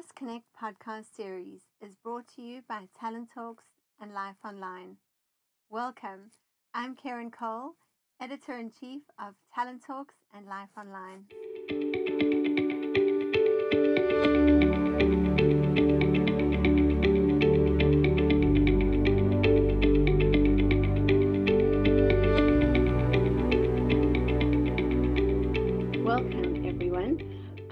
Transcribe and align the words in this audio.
This 0.00 0.12
Connect 0.12 0.46
podcast 0.58 1.14
series 1.14 1.60
is 1.82 1.94
brought 1.94 2.26
to 2.34 2.40
you 2.40 2.62
by 2.66 2.88
Talent 2.98 3.28
Talks 3.34 3.64
and 4.00 4.14
Life 4.14 4.36
Online. 4.42 4.96
Welcome. 5.68 6.30
I'm 6.72 6.96
Karen 6.96 7.30
Cole, 7.30 7.72
editor 8.18 8.56
in 8.56 8.70
chief 8.70 9.02
of 9.18 9.34
Talent 9.54 9.82
Talks 9.86 10.14
and 10.32 10.46
Life 10.46 10.70
Online. 10.74 11.26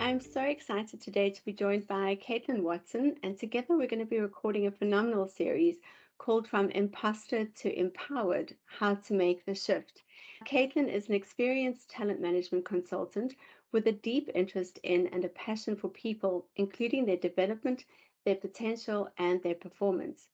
I'm 0.09 0.20
so 0.20 0.40
excited 0.40 1.02
today 1.02 1.29
to 1.29 1.45
be 1.45 1.52
joined 1.52 1.86
by 1.86 2.16
Caitlin 2.16 2.62
Watson, 2.62 3.16
and 3.22 3.38
together 3.38 3.76
we're 3.76 3.89
going 3.89 4.00
to 4.00 4.07
be 4.07 4.21
recording 4.21 4.67
a 4.67 4.71
phenomenal 4.71 5.29
series 5.29 5.76
called 6.17 6.48
From 6.48 6.71
Imposter 6.71 7.44
to 7.44 7.79
Empowered 7.79 8.57
How 8.64 8.94
to 8.94 9.12
Make 9.12 9.44
the 9.44 9.54
Shift. 9.54 10.03
Caitlin 10.46 10.90
is 10.90 11.08
an 11.08 11.14
experienced 11.14 11.90
talent 11.90 12.22
management 12.22 12.64
consultant 12.64 13.34
with 13.71 13.86
a 13.86 13.93
deep 13.93 14.31
interest 14.34 14.81
in 14.82 15.08
and 15.08 15.26
a 15.26 15.29
passion 15.29 15.76
for 15.76 15.90
people, 15.90 16.46
including 16.56 17.04
their 17.04 17.18
development, 17.18 17.84
their 18.25 18.36
potential, 18.36 19.11
and 19.18 19.43
their 19.43 19.56
performance. 19.56 20.29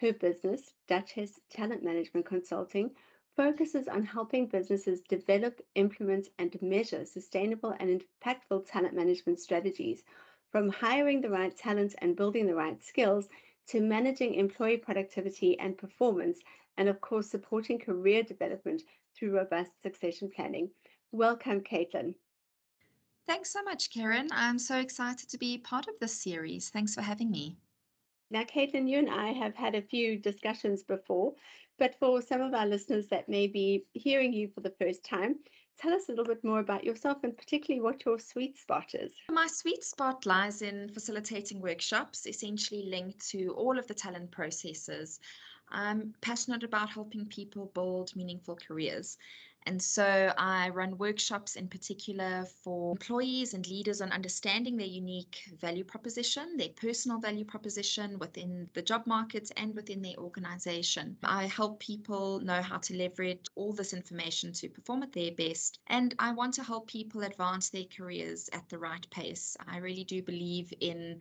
Her 0.00 0.12
business, 0.12 0.74
Duchess 0.88 1.38
Talent 1.48 1.84
Management 1.84 2.26
Consulting, 2.26 2.90
focuses 3.36 3.88
on 3.88 4.04
helping 4.04 4.46
businesses 4.46 5.00
develop, 5.00 5.60
implement, 5.74 6.28
and 6.38 6.60
measure 6.60 7.04
sustainable 7.04 7.74
and 7.80 8.02
impactful 8.22 8.70
talent 8.70 8.94
management 8.94 9.40
strategies, 9.40 10.02
from 10.50 10.68
hiring 10.68 11.20
the 11.20 11.30
right 11.30 11.56
talent 11.56 11.94
and 11.98 12.16
building 12.16 12.46
the 12.46 12.54
right 12.54 12.82
skills 12.82 13.28
to 13.68 13.80
managing 13.80 14.34
employee 14.34 14.76
productivity 14.76 15.58
and 15.58 15.78
performance, 15.78 16.40
and 16.76 16.88
of 16.88 17.00
course, 17.00 17.30
supporting 17.30 17.78
career 17.78 18.22
development 18.22 18.82
through 19.16 19.36
robust 19.36 19.70
succession 19.82 20.30
planning. 20.34 20.70
Welcome, 21.10 21.60
Caitlin. 21.60 22.14
Thanks 23.26 23.52
so 23.52 23.62
much, 23.62 23.90
Karen. 23.90 24.28
I'm 24.32 24.58
so 24.58 24.78
excited 24.78 25.28
to 25.30 25.38
be 25.38 25.58
part 25.58 25.88
of 25.88 25.94
this 26.00 26.12
series. 26.12 26.70
Thanks 26.70 26.94
for 26.94 27.02
having 27.02 27.30
me. 27.30 27.56
Now, 28.32 28.44
Caitlin, 28.44 28.88
you 28.88 28.98
and 28.98 29.10
I 29.10 29.32
have 29.32 29.54
had 29.54 29.74
a 29.74 29.82
few 29.82 30.16
discussions 30.16 30.82
before, 30.82 31.34
but 31.78 31.94
for 32.00 32.22
some 32.22 32.40
of 32.40 32.54
our 32.54 32.66
listeners 32.66 33.06
that 33.08 33.28
may 33.28 33.46
be 33.46 33.84
hearing 33.92 34.32
you 34.32 34.48
for 34.48 34.62
the 34.62 34.74
first 34.80 35.04
time, 35.04 35.36
tell 35.76 35.92
us 35.92 36.08
a 36.08 36.12
little 36.12 36.24
bit 36.24 36.42
more 36.42 36.60
about 36.60 36.82
yourself 36.82 37.18
and 37.24 37.36
particularly 37.36 37.82
what 37.82 38.06
your 38.06 38.18
sweet 38.18 38.56
spot 38.56 38.94
is. 38.94 39.12
My 39.28 39.46
sweet 39.46 39.84
spot 39.84 40.24
lies 40.24 40.62
in 40.62 40.88
facilitating 40.88 41.60
workshops, 41.60 42.26
essentially 42.26 42.84
linked 42.84 43.20
to 43.32 43.48
all 43.48 43.78
of 43.78 43.86
the 43.86 43.92
talent 43.92 44.30
processes. 44.30 45.20
I'm 45.68 46.14
passionate 46.22 46.64
about 46.64 46.88
helping 46.88 47.26
people 47.26 47.70
build 47.74 48.16
meaningful 48.16 48.56
careers. 48.56 49.18
And 49.66 49.80
so 49.80 50.32
I 50.36 50.70
run 50.70 50.98
workshops 50.98 51.56
in 51.56 51.68
particular 51.68 52.46
for 52.62 52.92
employees 52.92 53.54
and 53.54 53.66
leaders 53.66 54.00
on 54.00 54.12
understanding 54.12 54.76
their 54.76 54.86
unique 54.86 55.50
value 55.60 55.84
proposition, 55.84 56.56
their 56.56 56.70
personal 56.70 57.18
value 57.18 57.44
proposition 57.44 58.18
within 58.18 58.68
the 58.74 58.82
job 58.82 59.06
market 59.06 59.50
and 59.56 59.74
within 59.74 60.02
their 60.02 60.16
organization. 60.16 61.16
I 61.22 61.46
help 61.46 61.80
people 61.80 62.40
know 62.40 62.60
how 62.62 62.78
to 62.78 62.96
leverage 62.96 63.46
all 63.54 63.72
this 63.72 63.92
information 63.92 64.52
to 64.54 64.68
perform 64.68 65.02
at 65.02 65.12
their 65.12 65.32
best. 65.32 65.78
And 65.86 66.14
I 66.18 66.32
want 66.32 66.54
to 66.54 66.64
help 66.64 66.88
people 66.88 67.22
advance 67.22 67.70
their 67.70 67.84
careers 67.84 68.48
at 68.52 68.68
the 68.68 68.78
right 68.78 69.08
pace. 69.10 69.56
I 69.66 69.78
really 69.78 70.04
do 70.04 70.22
believe 70.22 70.72
in 70.80 71.20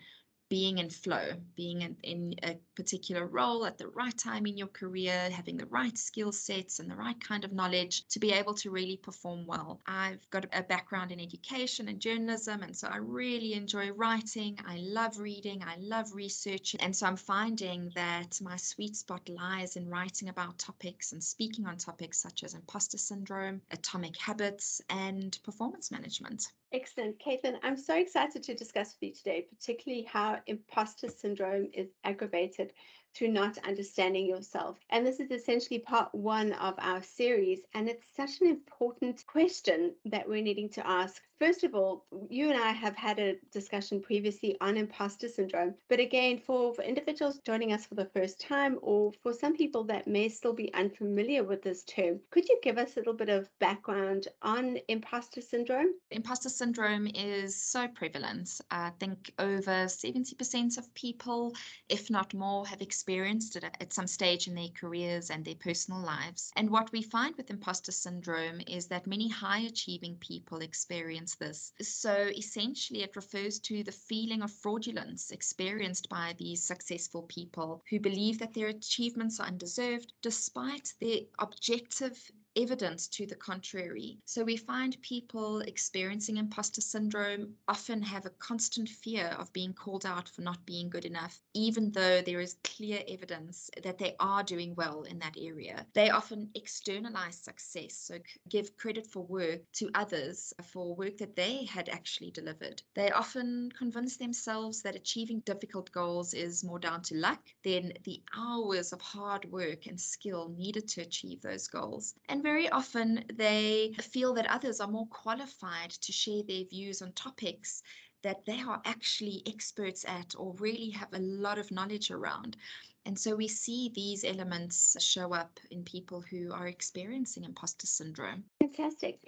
being 0.52 0.80
in 0.80 0.89
flow, 0.89 1.31
being 1.55 1.81
in, 1.81 1.95
in 2.03 2.35
a 2.44 2.57
particular 2.75 3.25
role 3.25 3.66
at 3.66 3.77
the 3.77 3.88
right 3.88 4.17
time 4.17 4.45
in 4.45 4.57
your 4.57 4.67
career, 4.67 5.30
having 5.30 5.55
the 5.55 5.66
right 5.67 5.97
skill 5.97 6.33
sets 6.33 6.80
and 6.80 6.91
the 6.91 6.95
right 6.95 7.23
kind 7.23 7.45
of 7.45 7.53
knowledge 7.53 8.06
to 8.09 8.19
be 8.19 8.34
able 8.34 8.53
to 8.53 8.69
really 8.69 8.97
perform 8.97 9.45
well. 9.47 9.79
I've 9.85 10.29
got 10.29 10.45
a 10.51 10.62
background 10.62 11.13
in 11.13 11.22
education 11.22 11.88
and 11.88 12.01
journalism, 12.01 12.63
and 12.63 12.75
so 12.75 12.89
I 12.89 12.97
really 12.97 13.53
enjoy 13.53 13.91
writing. 13.91 14.59
I 14.66 14.75
love 14.79 15.19
reading, 15.19 15.63
I 15.63 15.78
love 15.79 16.13
researching, 16.13 16.81
And 16.81 16.94
so 16.94 17.06
I'm 17.07 17.16
finding 17.16 17.89
that 17.95 18.38
my 18.41 18.57
sweet 18.57 18.97
spot 18.97 19.29
lies 19.29 19.78
in 19.78 19.88
writing 19.88 20.28
about 20.28 20.59
topics 20.59 21.13
and 21.13 21.23
speaking 21.23 21.66
on 21.66 21.78
topics 21.78 22.19
such 22.19 22.44
as 22.44 22.56
imposter 22.56 22.97
syndrome, 22.97 23.62
atomic 23.72 24.18
habits, 24.18 24.81
and 24.89 25.39
performance 25.44 25.91
management. 25.91 26.51
Excellent. 26.73 27.19
Caitlin, 27.19 27.57
I'm 27.63 27.75
so 27.75 27.95
excited 27.95 28.43
to 28.43 28.55
discuss 28.55 28.95
with 28.95 29.09
you 29.09 29.13
today, 29.13 29.45
particularly 29.49 30.03
how 30.03 30.39
imposter 30.47 31.09
syndrome 31.09 31.69
is 31.73 31.89
aggravated 32.05 32.71
through 33.13 33.29
not 33.29 33.57
understanding 33.67 34.25
yourself. 34.25 34.77
And 34.89 35.05
this 35.05 35.19
is 35.19 35.31
essentially 35.31 35.79
part 35.79 36.13
one 36.13 36.53
of 36.53 36.75
our 36.77 37.01
series. 37.01 37.61
And 37.73 37.89
it's 37.89 38.05
such 38.16 38.41
an 38.41 38.47
important 38.47 39.25
question 39.27 39.94
that 40.05 40.27
we're 40.27 40.44
needing 40.44 40.69
to 40.69 40.88
ask. 40.88 41.21
First 41.39 41.63
of 41.63 41.73
all, 41.73 42.05
you 42.29 42.51
and 42.51 42.59
I 42.59 42.69
have 42.69 42.95
had 42.95 43.17
a 43.17 43.35
discussion 43.51 44.00
previously 44.00 44.55
on 44.61 44.77
imposter 44.77 45.27
syndrome. 45.27 45.73
But 45.89 46.00
again, 46.00 46.38
for, 46.38 46.73
for 46.73 46.83
individuals 46.83 47.39
joining 47.44 47.73
us 47.73 47.85
for 47.85 47.95
the 47.95 48.09
first 48.13 48.39
time, 48.39 48.77
or 48.81 49.11
for 49.23 49.33
some 49.33 49.57
people 49.57 49.83
that 49.85 50.07
may 50.07 50.29
still 50.29 50.53
be 50.53 50.71
unfamiliar 50.75 51.44
with 51.44 51.63
this 51.63 51.83
term, 51.83 52.19
could 52.29 52.47
you 52.47 52.59
give 52.61 52.77
us 52.77 52.95
a 52.95 53.00
little 53.00 53.16
bit 53.16 53.29
of 53.29 53.50
background 53.59 54.27
on 54.44 54.77
imposter 54.88 55.41
syndrome? 55.41 55.95
Imposter 56.11 56.50
syndrome 56.50 57.07
is 57.07 57.55
so 57.55 57.88
prevalent. 57.88 58.61
I 58.69 58.91
think 59.00 59.33
over 59.39 59.85
70% 59.85 60.77
of 60.77 60.94
people, 60.94 61.55
if 61.89 62.11
not 62.11 62.35
more, 62.35 62.67
have 62.67 62.81
experienced 62.81 63.00
it 63.07 63.63
at 63.63 63.94
some 63.94 64.07
stage 64.07 64.47
in 64.47 64.56
their 64.56 64.69
careers 64.69 65.29
and 65.29 65.44
their 65.44 65.56
personal 65.56 66.01
lives. 66.01 66.51
And 66.56 66.69
what 66.69 66.91
we 66.91 67.01
find 67.01 67.35
with 67.35 67.50
imposter 67.50 67.91
syndrome 67.91 68.62
is 68.67 68.88
that 68.88 69.07
many 69.07 69.28
high 69.28 69.59
achieving 69.59 70.16
people 70.17 70.59
experience 70.59 71.35
this. 71.35 71.73
So 71.81 72.29
essentially, 72.38 73.03
it 73.03 73.16
refers 73.16 73.59
to 73.59 73.84
the 73.84 73.91
feeling 73.91 74.41
of 74.41 74.51
fraudulence 74.51 75.31
experienced 75.31 76.09
by 76.09 76.35
these 76.38 76.63
successful 76.63 77.23
people 77.23 77.84
who 77.89 78.00
believe 78.00 78.39
that 78.39 78.53
their 78.53 78.67
achievements 78.67 79.39
are 79.39 79.47
undeserved 79.47 80.13
despite 80.22 80.94
their 81.00 81.22
objective 81.39 82.31
evidence 82.56 83.07
to 83.07 83.25
the 83.25 83.35
contrary. 83.35 84.17
So 84.25 84.44
we 84.44 84.57
find 84.57 85.01
people 85.01 85.62
experiencing 85.62 86.38
imposter 86.38 86.81
syndrome 86.81 87.53
often 87.67 88.01
have 88.01 88.25
a 88.25 88.31
constant 88.31 88.89
fear 88.89 89.28
of 89.39 89.53
being 89.53 89.73
called 89.73 90.06
out 90.06 90.28
for 90.29 90.41
not 90.41 90.66
being 90.66 90.89
good 90.89 91.06
enough, 91.06 91.41
even 91.53 91.91
though 91.91 92.22
there 92.22 92.41
is 92.41 92.57
clear 92.63 93.01
evidence 93.07 93.69
that 93.84 93.97
they 93.97 94.16
are 94.19 94.44
doing 94.44 94.75
well 94.75 95.03
in 95.03 95.19
that 95.19 95.38
area. 95.39 95.85
They 95.94 96.09
often 96.09 96.50
externalize 96.56 97.35
success, 97.35 97.95
so 97.95 98.19
give 98.50 98.75
credit 98.78 99.07
for 99.07 99.23
work 99.23 99.62
to 99.73 99.89
others 99.95 100.53
for 100.72 100.95
work 100.95 101.18
that 101.18 101.35
they 101.35 101.66
had 101.66 101.89
actually 101.89 102.31
delivered. 102.31 102.81
They 102.95 103.12
often 103.12 103.72
convince 103.78 104.18
themselves 104.18 104.81
that 104.81 104.95
achieving 104.95 105.39
difficult 105.41 105.91
goals 105.91 106.33
is 106.33 106.63
more 106.63 106.79
down 106.79 107.01
to 107.03 107.16
luck 107.16 107.41
than 107.63 107.94
the 108.03 108.22
hours 108.35 108.91
of 108.94 109.01
hard 109.01 109.45
work 109.51 109.85
and 109.88 110.00
skill 110.00 110.50
needed 110.50 110.88
to 110.89 111.01
achieve 111.01 111.41
those 111.41 111.68
goals. 111.68 112.16
And 112.29 112.41
very 112.41 112.69
often 112.69 113.24
they 113.34 113.94
feel 114.02 114.34
that 114.34 114.50
others 114.50 114.79
are 114.79 114.88
more 114.88 115.07
qualified 115.07 115.91
to 115.91 116.12
share 116.12 116.44
their 116.47 116.66
views 116.66 117.02
on 117.02 117.12
topics 117.13 117.81
that 118.24 118.46
they 118.46 118.62
are 118.62 118.81
actually 118.85 119.41
experts 119.47 120.06
at 120.07 120.34
or 120.38 120.53
really 120.59 120.90
have 120.90 121.13
a 121.13 121.19
lot 121.19 121.57
of 121.57 121.72
knowledge 121.72 122.12
around. 122.12 122.57
And 123.06 123.18
so 123.18 123.35
we 123.35 123.47
see 123.47 123.91
these 123.96 124.24
elements 124.24 124.96
show 125.00 125.34
up 125.34 125.59
in 125.72 125.84
people 125.84 126.22
who 126.22 126.51
are 126.53 126.68
experiencing 126.68 127.44
imposter 127.44 127.88
syndrome. 127.88 128.44
Fantastic. 128.62 129.19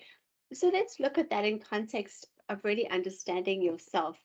So 0.54 0.68
let's 0.68 1.00
look 1.00 1.18
at 1.18 1.32
that 1.32 1.46
in 1.46 1.60
context 1.60 2.28
of 2.50 2.64
really 2.64 2.88
understanding 2.90 3.62
yourself 3.62 4.18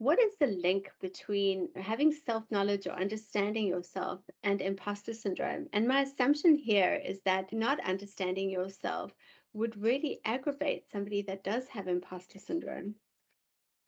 what 0.00 0.18
is 0.18 0.34
the 0.40 0.46
link 0.46 0.90
between 1.02 1.68
having 1.76 2.10
self 2.10 2.50
knowledge 2.50 2.86
or 2.86 2.92
understanding 2.92 3.66
yourself 3.66 4.22
and 4.42 4.62
imposter 4.62 5.12
syndrome? 5.12 5.68
And 5.74 5.86
my 5.86 6.00
assumption 6.00 6.56
here 6.56 6.94
is 7.04 7.20
that 7.26 7.52
not 7.52 7.84
understanding 7.84 8.48
yourself 8.48 9.12
would 9.52 9.76
really 9.76 10.22
aggravate 10.24 10.86
somebody 10.90 11.20
that 11.24 11.44
does 11.44 11.68
have 11.68 11.86
imposter 11.86 12.38
syndrome. 12.38 12.94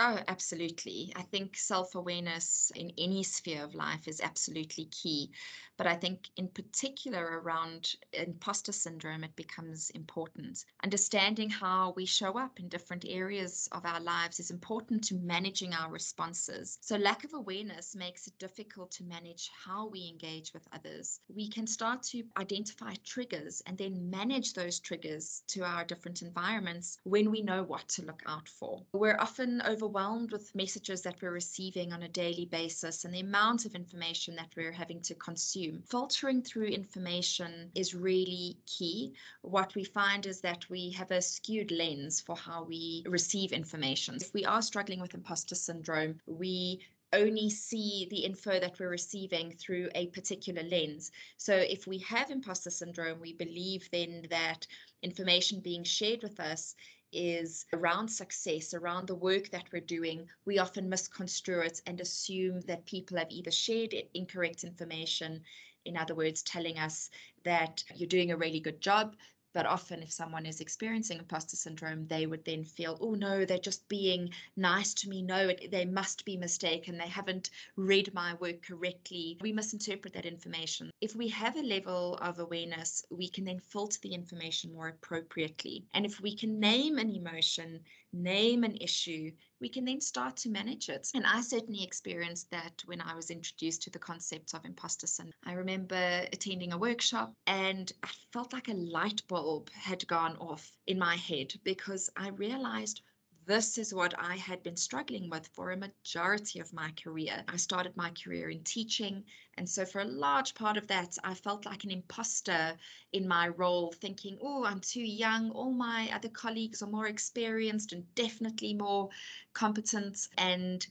Oh, 0.00 0.18
absolutely. 0.26 1.12
I 1.14 1.22
think 1.22 1.56
self 1.56 1.94
awareness 1.94 2.72
in 2.74 2.92
any 2.98 3.22
sphere 3.22 3.62
of 3.62 3.74
life 3.74 4.08
is 4.08 4.20
absolutely 4.20 4.86
key. 4.86 5.32
But 5.76 5.86
I 5.86 5.94
think, 5.96 6.28
in 6.36 6.48
particular, 6.48 7.40
around 7.40 7.94
imposter 8.12 8.72
syndrome, 8.72 9.22
it 9.22 9.36
becomes 9.36 9.90
important. 9.90 10.64
Understanding 10.82 11.50
how 11.50 11.92
we 11.92 12.04
show 12.04 12.36
up 12.36 12.58
in 12.58 12.68
different 12.68 13.04
areas 13.06 13.68
of 13.70 13.86
our 13.86 14.00
lives 14.00 14.40
is 14.40 14.50
important 14.50 15.04
to 15.04 15.14
managing 15.14 15.72
our 15.72 15.90
responses. 15.90 16.78
So, 16.82 16.96
lack 16.96 17.22
of 17.22 17.32
awareness 17.32 17.94
makes 17.94 18.26
it 18.26 18.38
difficult 18.38 18.90
to 18.92 19.04
manage 19.04 19.50
how 19.64 19.86
we 19.86 20.08
engage 20.08 20.52
with 20.52 20.66
others. 20.72 21.20
We 21.28 21.48
can 21.48 21.66
start 21.68 22.02
to 22.10 22.24
identify 22.36 22.94
triggers 23.04 23.62
and 23.66 23.78
then 23.78 24.10
manage 24.10 24.54
those 24.54 24.80
triggers 24.80 25.44
to 25.48 25.62
our 25.64 25.84
different 25.84 26.22
environments 26.22 26.98
when 27.04 27.30
we 27.30 27.40
know 27.42 27.62
what 27.62 27.88
to 27.90 28.04
look 28.04 28.22
out 28.26 28.48
for. 28.48 28.84
We're 28.92 29.18
often 29.18 29.60
over 29.62 29.81
overwhelmed 29.82 30.30
with 30.30 30.54
messages 30.54 31.02
that 31.02 31.20
we're 31.20 31.32
receiving 31.32 31.92
on 31.92 32.04
a 32.04 32.08
daily 32.08 32.44
basis 32.44 33.04
and 33.04 33.12
the 33.12 33.18
amount 33.18 33.64
of 33.64 33.74
information 33.74 34.36
that 34.36 34.52
we're 34.56 34.70
having 34.70 35.00
to 35.00 35.12
consume. 35.16 35.82
Filtering 35.90 36.40
through 36.40 36.66
information 36.66 37.68
is 37.74 37.92
really 37.92 38.56
key. 38.64 39.12
What 39.40 39.74
we 39.74 39.82
find 39.82 40.24
is 40.26 40.40
that 40.42 40.70
we 40.70 40.90
have 40.92 41.10
a 41.10 41.20
skewed 41.20 41.72
lens 41.72 42.20
for 42.20 42.36
how 42.36 42.62
we 42.62 43.02
receive 43.08 43.50
information. 43.50 44.14
If 44.20 44.32
we 44.32 44.44
are 44.44 44.62
struggling 44.62 45.00
with 45.00 45.14
imposter 45.14 45.56
syndrome, 45.56 46.20
we 46.26 46.78
only 47.12 47.50
see 47.50 48.06
the 48.08 48.24
info 48.24 48.60
that 48.60 48.78
we're 48.78 48.88
receiving 48.88 49.50
through 49.50 49.88
a 49.96 50.06
particular 50.08 50.62
lens. 50.62 51.10
So 51.38 51.56
if 51.56 51.88
we 51.88 51.98
have 51.98 52.30
imposter 52.30 52.70
syndrome, 52.70 53.18
we 53.20 53.32
believe 53.32 53.88
then 53.90 54.26
that 54.30 54.64
information 55.02 55.58
being 55.58 55.82
shared 55.82 56.22
with 56.22 56.38
us 56.38 56.76
is 57.12 57.66
around 57.72 58.08
success, 58.08 58.74
around 58.74 59.06
the 59.06 59.14
work 59.14 59.50
that 59.50 59.66
we're 59.72 59.80
doing, 59.80 60.28
we 60.44 60.58
often 60.58 60.88
misconstrue 60.88 61.60
it 61.60 61.80
and 61.86 62.00
assume 62.00 62.60
that 62.62 62.86
people 62.86 63.18
have 63.18 63.30
either 63.30 63.50
shared 63.50 63.94
incorrect 64.14 64.64
information, 64.64 65.42
in 65.84 65.96
other 65.96 66.14
words, 66.14 66.42
telling 66.42 66.78
us 66.78 67.10
that 67.44 67.84
you're 67.94 68.08
doing 68.08 68.30
a 68.30 68.36
really 68.36 68.60
good 68.60 68.80
job, 68.80 69.16
but 69.54 69.66
often, 69.66 70.02
if 70.02 70.10
someone 70.10 70.46
is 70.46 70.60
experiencing 70.60 71.18
imposter 71.18 71.56
syndrome, 71.56 72.06
they 72.06 72.26
would 72.26 72.44
then 72.44 72.64
feel, 72.64 72.98
oh 73.00 73.14
no, 73.14 73.44
they're 73.44 73.58
just 73.58 73.86
being 73.88 74.30
nice 74.56 74.94
to 74.94 75.08
me. 75.08 75.22
No, 75.22 75.52
they 75.70 75.84
must 75.84 76.24
be 76.24 76.36
mistaken. 76.36 76.96
They 76.96 77.08
haven't 77.08 77.50
read 77.76 78.12
my 78.14 78.34
work 78.34 78.62
correctly. 78.62 79.38
We 79.40 79.52
misinterpret 79.52 80.14
that 80.14 80.26
information. 80.26 80.90
If 81.00 81.14
we 81.16 81.28
have 81.28 81.56
a 81.56 81.62
level 81.62 82.16
of 82.22 82.38
awareness, 82.38 83.04
we 83.10 83.28
can 83.28 83.44
then 83.44 83.58
filter 83.58 83.98
the 84.02 84.14
information 84.14 84.72
more 84.72 84.88
appropriately. 84.88 85.84
And 85.94 86.06
if 86.06 86.20
we 86.20 86.34
can 86.34 86.58
name 86.58 86.98
an 86.98 87.10
emotion, 87.10 87.80
name 88.12 88.64
an 88.64 88.76
issue, 88.76 89.32
we 89.62 89.68
can 89.68 89.84
then 89.84 90.00
start 90.00 90.36
to 90.38 90.50
manage 90.50 90.88
it. 90.88 91.08
And 91.14 91.24
I 91.24 91.40
certainly 91.40 91.84
experienced 91.84 92.50
that 92.50 92.82
when 92.86 93.00
I 93.00 93.14
was 93.14 93.30
introduced 93.30 93.82
to 93.82 93.90
the 93.90 93.98
concept 93.98 94.52
of 94.54 94.64
imposter 94.64 95.06
syndrome. 95.06 95.32
I 95.46 95.52
remember 95.52 96.26
attending 96.32 96.72
a 96.72 96.78
workshop 96.78 97.32
and 97.46 97.90
I 98.02 98.08
felt 98.32 98.52
like 98.52 98.68
a 98.68 98.74
light 98.74 99.22
bulb 99.28 99.70
had 99.70 100.06
gone 100.08 100.36
off 100.38 100.68
in 100.88 100.98
my 100.98 101.14
head 101.14 101.54
because 101.62 102.10
I 102.16 102.30
realized 102.30 103.02
this 103.44 103.76
is 103.78 103.92
what 103.92 104.14
I 104.18 104.36
had 104.36 104.62
been 104.62 104.76
struggling 104.76 105.28
with 105.28 105.48
for 105.48 105.70
a 105.70 105.76
majority 105.76 106.60
of 106.60 106.72
my 106.72 106.92
career. 106.92 107.44
I 107.48 107.56
started 107.56 107.96
my 107.96 108.10
career 108.10 108.50
in 108.50 108.62
teaching. 108.62 109.24
And 109.58 109.68
so, 109.68 109.84
for 109.84 110.00
a 110.00 110.04
large 110.04 110.54
part 110.54 110.76
of 110.76 110.86
that, 110.86 111.16
I 111.24 111.34
felt 111.34 111.66
like 111.66 111.84
an 111.84 111.90
imposter 111.90 112.76
in 113.12 113.26
my 113.26 113.48
role, 113.48 113.92
thinking, 113.92 114.38
oh, 114.40 114.64
I'm 114.64 114.80
too 114.80 115.02
young. 115.02 115.50
All 115.50 115.72
my 115.72 116.10
other 116.14 116.28
colleagues 116.28 116.82
are 116.82 116.90
more 116.90 117.08
experienced 117.08 117.92
and 117.92 118.14
definitely 118.14 118.74
more 118.74 119.08
competent. 119.52 120.28
And 120.38 120.86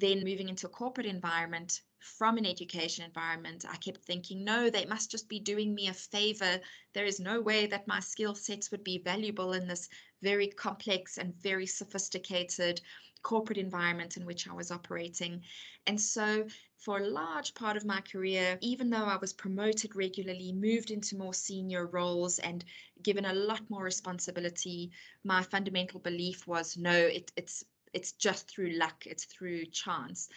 then 0.00 0.24
moving 0.24 0.48
into 0.48 0.66
a 0.66 0.70
corporate 0.70 1.06
environment, 1.06 1.82
from 1.98 2.38
an 2.38 2.46
education 2.46 3.04
environment, 3.04 3.64
I 3.68 3.76
kept 3.76 4.04
thinking, 4.04 4.44
no, 4.44 4.70
they 4.70 4.84
must 4.84 5.10
just 5.10 5.28
be 5.28 5.40
doing 5.40 5.74
me 5.74 5.88
a 5.88 5.94
favor. 5.94 6.60
There 6.92 7.04
is 7.04 7.18
no 7.18 7.40
way 7.40 7.66
that 7.66 7.88
my 7.88 8.00
skill 8.00 8.34
sets 8.34 8.70
would 8.70 8.84
be 8.84 8.98
valuable 8.98 9.52
in 9.54 9.66
this 9.66 9.88
very 10.22 10.46
complex 10.46 11.18
and 11.18 11.34
very 11.34 11.66
sophisticated 11.66 12.80
corporate 13.22 13.58
environment 13.58 14.16
in 14.16 14.24
which 14.24 14.46
I 14.48 14.52
was 14.52 14.70
operating. 14.70 15.42
And 15.88 16.00
so, 16.00 16.46
for 16.76 16.98
a 16.98 17.08
large 17.08 17.54
part 17.54 17.76
of 17.76 17.84
my 17.84 18.00
career, 18.00 18.56
even 18.60 18.88
though 18.88 19.04
I 19.04 19.16
was 19.16 19.32
promoted 19.32 19.96
regularly, 19.96 20.52
moved 20.52 20.92
into 20.92 21.16
more 21.16 21.34
senior 21.34 21.86
roles, 21.86 22.38
and 22.38 22.64
given 23.02 23.24
a 23.24 23.32
lot 23.32 23.68
more 23.68 23.82
responsibility, 23.82 24.92
my 25.24 25.42
fundamental 25.42 25.98
belief 25.98 26.46
was 26.46 26.76
no, 26.76 26.92
it, 26.92 27.32
it's 27.36 27.64
it's 27.96 28.12
just 28.12 28.46
through 28.46 28.72
luck, 28.72 29.06
it's 29.06 29.24
through 29.24 29.64
chance. 29.66 30.28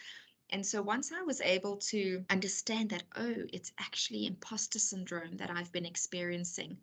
And 0.48 0.64
so 0.64 0.80
once 0.80 1.12
I 1.12 1.20
was 1.22 1.42
able 1.42 1.76
to 1.92 2.24
understand 2.30 2.88
that, 2.90 3.02
oh, 3.16 3.34
it's 3.52 3.72
actually 3.78 4.26
imposter 4.26 4.78
syndrome 4.78 5.36
that 5.36 5.50
I've 5.50 5.70
been 5.70 5.84
experiencing, 5.84 6.78